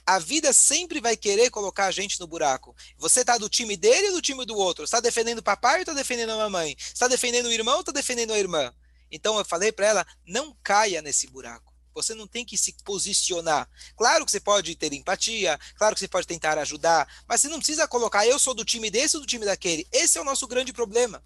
A 0.05 0.17
vida 0.19 0.53
sempre 0.53 1.01
vai 1.01 1.17
querer 1.17 1.49
colocar 1.49 1.87
a 1.87 1.91
gente 1.91 2.17
no 2.17 2.25
buraco. 2.25 2.73
Você 2.97 3.19
está 3.19 3.37
do 3.37 3.49
time 3.49 3.75
dele 3.75 4.07
ou 4.07 4.13
do 4.13 4.21
time 4.21 4.45
do 4.45 4.55
outro? 4.55 4.85
Está 4.85 5.01
defendendo 5.01 5.39
o 5.39 5.43
papai 5.43 5.75
ou 5.75 5.81
está 5.81 5.93
defendendo 5.93 6.29
a 6.29 6.37
mamãe? 6.37 6.73
Está 6.79 7.09
defendendo 7.09 7.47
o 7.47 7.51
irmão 7.51 7.75
ou 7.75 7.79
está 7.81 7.91
defendendo 7.91 8.31
a 8.31 8.39
irmã? 8.39 8.73
Então 9.11 9.37
eu 9.37 9.43
falei 9.43 9.73
para 9.73 9.85
ela, 9.85 10.07
não 10.25 10.57
caia 10.63 11.01
nesse 11.01 11.27
buraco. 11.27 11.73
Você 11.93 12.15
não 12.15 12.25
tem 12.25 12.45
que 12.45 12.57
se 12.57 12.73
posicionar. 12.85 13.69
Claro 13.97 14.25
que 14.25 14.31
você 14.31 14.39
pode 14.39 14.73
ter 14.77 14.93
empatia, 14.93 15.59
claro 15.75 15.93
que 15.93 15.99
você 15.99 16.07
pode 16.07 16.25
tentar 16.25 16.57
ajudar, 16.57 17.05
mas 17.27 17.41
você 17.41 17.49
não 17.49 17.57
precisa 17.57 17.85
colocar 17.85 18.25
eu 18.25 18.39
sou 18.39 18.53
do 18.53 18.63
time 18.63 18.89
desse 18.89 19.17
ou 19.17 19.21
do 19.21 19.27
time 19.27 19.43
daquele. 19.43 19.85
Esse 19.91 20.17
é 20.17 20.21
o 20.21 20.25
nosso 20.25 20.47
grande 20.47 20.71
problema. 20.71 21.21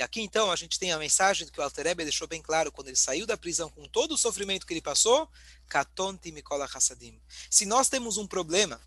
E 0.00 0.02
aqui 0.02 0.22
então 0.22 0.50
a 0.50 0.56
gente 0.56 0.78
tem 0.78 0.92
a 0.92 0.98
mensagem 0.98 1.46
que 1.46 1.60
o 1.60 1.62
Alterebe 1.62 2.04
deixou 2.04 2.26
bem 2.26 2.40
claro 2.40 2.72
quando 2.72 2.88
ele 2.88 2.96
saiu 2.96 3.26
da 3.26 3.36
prisão 3.36 3.68
com 3.68 3.86
todo 3.86 4.12
o 4.12 4.16
sofrimento 4.16 4.66
que 4.66 4.72
ele 4.72 4.80
passou, 4.80 5.28
Katonti 5.68 6.32
Mikola 6.32 6.64
Hassadim. 6.64 7.20
Se 7.50 7.66
nós 7.66 7.90
temos 7.90 8.16
um 8.16 8.26
problema, 8.26 8.80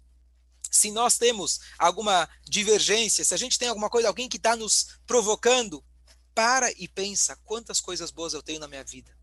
se 0.72 0.90
nós 0.90 1.16
temos 1.20 1.60
alguma 1.78 2.28
divergência, 2.44 3.24
se 3.24 3.32
a 3.32 3.38
gente 3.38 3.60
tem 3.60 3.68
alguma 3.68 3.92
coisa, 3.92 4.08
alguém 4.08 4.28
que 4.28 4.38
está 4.38 4.56
nos 4.56 4.98
provocando, 5.06 5.86
para 6.34 6.72
e 6.72 6.88
pensa 6.88 7.36
quantas 7.44 7.80
coisas 7.80 8.10
boas 8.10 8.34
eu 8.34 8.42
tenho 8.42 8.60
na 8.60 8.68
minha 8.68 8.84
vida 8.84 9.16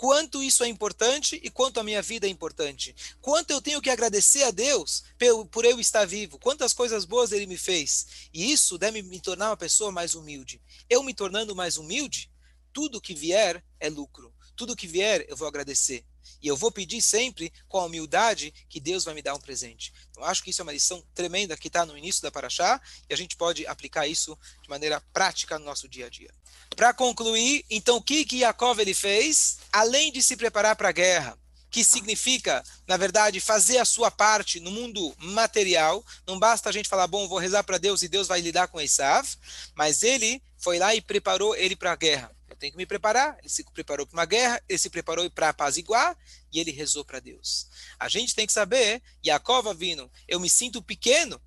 quanto 0.00 0.42
isso 0.42 0.64
é 0.64 0.66
importante 0.66 1.38
e 1.44 1.50
quanto 1.50 1.78
a 1.78 1.82
minha 1.82 2.00
vida 2.00 2.26
é 2.26 2.30
importante. 2.30 2.96
Quanto 3.20 3.50
eu 3.50 3.60
tenho 3.60 3.82
que 3.82 3.90
agradecer 3.90 4.42
a 4.44 4.50
Deus 4.50 5.04
por 5.50 5.62
eu 5.66 5.78
estar 5.78 6.06
vivo, 6.06 6.38
quantas 6.38 6.72
coisas 6.72 7.04
boas 7.04 7.32
ele 7.32 7.44
me 7.44 7.58
fez. 7.58 8.06
E 8.32 8.50
isso 8.50 8.78
deve 8.78 9.02
me 9.02 9.20
tornar 9.20 9.50
uma 9.50 9.58
pessoa 9.58 9.92
mais 9.92 10.14
humilde. 10.14 10.58
Eu 10.88 11.02
me 11.02 11.12
tornando 11.12 11.54
mais 11.54 11.76
humilde, 11.76 12.32
tudo 12.72 12.98
que 12.98 13.12
vier 13.12 13.62
é 13.78 13.90
lucro. 13.90 14.34
Tudo 14.56 14.74
que 14.74 14.86
vier 14.86 15.26
eu 15.28 15.36
vou 15.36 15.46
agradecer. 15.46 16.02
E 16.40 16.48
eu 16.48 16.56
vou 16.56 16.72
pedir 16.72 17.02
sempre, 17.02 17.52
com 17.68 17.78
a 17.78 17.84
humildade, 17.84 18.54
que 18.70 18.80
Deus 18.80 19.04
vai 19.04 19.12
me 19.12 19.20
dar 19.20 19.34
um 19.34 19.40
presente. 19.40 19.92
Então, 20.10 20.24
acho 20.24 20.42
que 20.42 20.48
isso 20.48 20.62
é 20.62 20.64
uma 20.64 20.72
lição 20.72 21.04
tremenda 21.14 21.58
que 21.58 21.68
está 21.68 21.84
no 21.84 21.98
início 21.98 22.22
da 22.22 22.30
Paraxá, 22.30 22.80
e 23.06 23.12
a 23.12 23.16
gente 23.18 23.36
pode 23.36 23.66
aplicar 23.66 24.06
isso 24.06 24.38
de 24.62 24.68
maneira 24.70 24.98
prática 25.12 25.58
no 25.58 25.66
nosso 25.66 25.86
dia 25.86 26.06
a 26.06 26.08
dia. 26.08 26.32
Para 26.76 26.94
concluir, 26.94 27.64
então 27.68 27.96
o 27.96 28.02
que 28.02 28.24
que 28.24 28.38
Yaakov 28.38 28.80
ele 28.80 28.94
fez? 28.94 29.58
Além 29.72 30.10
de 30.10 30.22
se 30.22 30.36
preparar 30.36 30.76
para 30.76 30.88
a 30.88 30.92
guerra, 30.92 31.38
que 31.70 31.84
significa, 31.84 32.64
na 32.86 32.96
verdade, 32.96 33.40
fazer 33.40 33.78
a 33.78 33.84
sua 33.84 34.10
parte 34.10 34.58
no 34.58 34.70
mundo 34.70 35.14
material. 35.18 36.04
Não 36.26 36.38
basta 36.38 36.68
a 36.68 36.72
gente 36.72 36.88
falar, 36.88 37.06
bom, 37.06 37.28
vou 37.28 37.38
rezar 37.38 37.62
para 37.62 37.78
Deus 37.78 38.02
e 38.02 38.08
Deus 38.08 38.26
vai 38.26 38.40
lidar 38.40 38.68
com 38.68 38.80
Esav, 38.80 39.28
mas 39.74 40.02
ele 40.02 40.42
foi 40.58 40.78
lá 40.78 40.94
e 40.94 41.00
preparou 41.00 41.54
ele 41.54 41.76
para 41.76 41.92
a 41.92 41.96
guerra. 41.96 42.34
Eu 42.48 42.56
tenho 42.56 42.72
que 42.72 42.78
me 42.78 42.86
preparar. 42.86 43.36
Ele 43.38 43.48
se 43.48 43.62
preparou 43.72 44.04
para 44.04 44.18
uma 44.18 44.24
guerra, 44.24 44.60
ele 44.68 44.78
se 44.78 44.90
preparou 44.90 45.30
para 45.30 45.50
apaziguar 45.50 46.18
e 46.52 46.58
ele 46.58 46.72
rezou 46.72 47.04
para 47.04 47.20
Deus. 47.20 47.68
A 47.98 48.08
gente 48.08 48.34
tem 48.34 48.46
que 48.46 48.52
saber, 48.52 49.00
Yaakov 49.24 49.72
vindo, 49.74 50.10
eu 50.26 50.40
me 50.40 50.50
sinto 50.50 50.82
pequeno, 50.82 51.40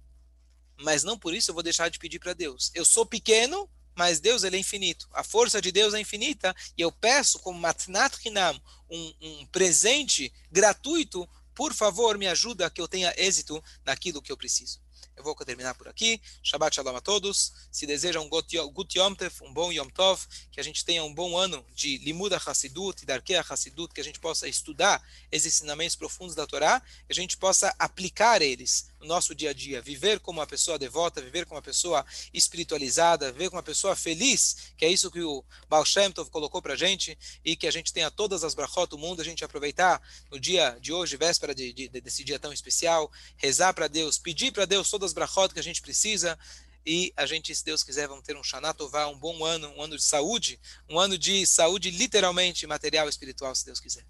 mas 0.78 1.04
não 1.04 1.20
por 1.20 1.34
isso 1.34 1.52
eu 1.52 1.54
vou 1.54 1.64
deixar 1.64 1.90
de 1.90 2.00
pedir 2.00 2.20
para 2.20 2.34
Deus. 2.34 2.72
Eu 2.74 2.86
sou 2.86 3.06
pequeno, 3.06 3.70
mas 3.96 4.20
Deus 4.20 4.44
ele 4.44 4.58
é 4.58 4.60
infinito. 4.60 5.08
A 5.14 5.24
força 5.24 5.62
de 5.62 5.72
Deus 5.72 5.94
é 5.94 6.00
infinita 6.00 6.56
e 6.78 6.82
eu 6.82 6.92
peço 6.92 7.40
como 7.40 7.60
matnat 7.60 8.18
hinam, 8.26 8.60
um, 8.90 9.14
um 9.22 9.46
presente 9.48 10.34
gratuito, 10.52 11.28
por 11.56 11.74
favor, 11.74 12.18
me 12.18 12.28
ajuda 12.28 12.70
que 12.70 12.82
eu 12.82 12.88
tenha 12.88 13.14
êxito 13.18 13.64
naquilo 13.86 14.22
que 14.22 14.32
eu 14.32 14.38
preciso. 14.38 14.82
Eu 15.16 15.24
vou 15.24 15.36
terminar 15.36 15.76
por 15.76 15.88
aqui. 15.88 16.20
Shabbat 16.42 16.76
Shalom 16.76 16.96
a 16.96 17.02
todos. 17.02 17.54
Se 17.72 17.86
desejam 17.86 18.24
um 18.24 18.30
Gut 18.30 18.98
Yom 18.98 19.14
Tov, 19.14 19.44
um 19.44 19.54
bom 19.54 19.72
Yom 19.72 19.88
Tov, 19.90 20.26
que 20.52 20.60
a 20.60 20.64
gente 20.64 20.84
tenha 20.84 21.04
um 21.04 21.14
bom 21.14 21.38
ano 21.38 21.64
de 21.76 21.98
Limuda 22.00 22.42
Hassidut, 22.44 23.06
Darkei 23.06 23.38
Hassidut, 23.38 23.94
que 23.94 24.02
a 24.02 24.04
gente 24.04 24.20
possa 24.20 24.48
estudar 24.48 25.04
esses 25.32 25.54
ensinamentos 25.54 25.96
profundos 25.96 26.34
da 26.34 26.48
Torá, 26.48 26.82
e 27.08 27.12
a 27.12 27.16
gente 27.16 27.38
possa 27.38 27.74
aplicar 27.78 28.42
eles 28.42 28.88
no 29.04 29.10
nosso 29.10 29.36
dia 29.36 29.52
a 29.52 29.54
dia, 29.54 29.82
viver 29.82 30.20
como 30.20 30.40
uma 30.40 30.48
pessoa 30.48 30.80
devota, 30.80 31.22
viver 31.22 31.46
como 31.46 31.58
uma 31.58 31.62
pessoa 31.62 32.06
espiritualizada, 32.34 33.32
viver 33.32 33.50
como 33.50 33.58
uma 33.58 33.64
pessoa 33.64 33.96
feliz, 33.96 34.74
que 34.78 34.86
é 34.86 34.90
isso 34.90 35.12
que 35.12 35.22
o 35.22 35.44
Baal 35.70 35.86
Shem 35.86 36.12
Tov 36.12 36.30
colocou 36.30 36.62
para 36.62 36.74
a 36.74 36.78
gente, 36.78 37.18
e 37.44 37.56
que 37.56 37.68
a 37.68 37.72
gente 37.72 37.94
tenha 37.94 38.10
todas 38.10 38.44
as 38.44 38.54
brachot 38.56 38.90
do 38.90 38.98
mundo, 38.98 39.22
a 39.22 39.26
gente 39.26 39.44
aproveitar 39.44 40.02
no 40.32 40.40
dia 40.40 40.78
de 40.82 40.92
hoje, 40.92 41.18
véspera 41.18 41.54
de, 41.54 41.74
de, 41.74 41.90
desse 41.90 42.24
dia 42.24 42.40
tão 42.40 42.52
especial, 42.52 43.12
rezar 43.38 43.74
para 43.74 43.88
Deus, 43.88 44.18
pedir 44.18 44.52
para 44.52 44.66
Deus 44.66 44.90
todas 44.90 45.12
as 45.12 45.14
brachot 45.14 45.54
que 45.54 45.60
a 45.60 45.64
gente 45.64 45.82
precisa, 45.82 46.40
e 46.86 47.14
a 47.16 47.26
gente, 47.26 47.54
se 47.56 47.64
Deus 47.64 47.84
quiser, 47.84 48.08
vamos 48.08 48.24
ter 48.24 48.36
um 48.36 48.44
Shana 48.44 48.74
Tová, 48.74 49.08
um 49.08 49.18
bom 49.18 49.46
ano, 49.46 49.70
um 49.78 49.82
ano 49.82 49.96
de 49.96 50.04
saúde, 50.04 50.60
um 50.90 51.00
ano 51.00 51.18
de 51.18 51.46
saúde 51.46 51.92
literalmente 51.92 52.68
material 52.68 53.08
e 53.08 53.10
espiritual, 53.10 53.56
se 53.56 53.66
Deus 53.66 53.80
quiser. 53.80 54.06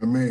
Amém. 0.00 0.30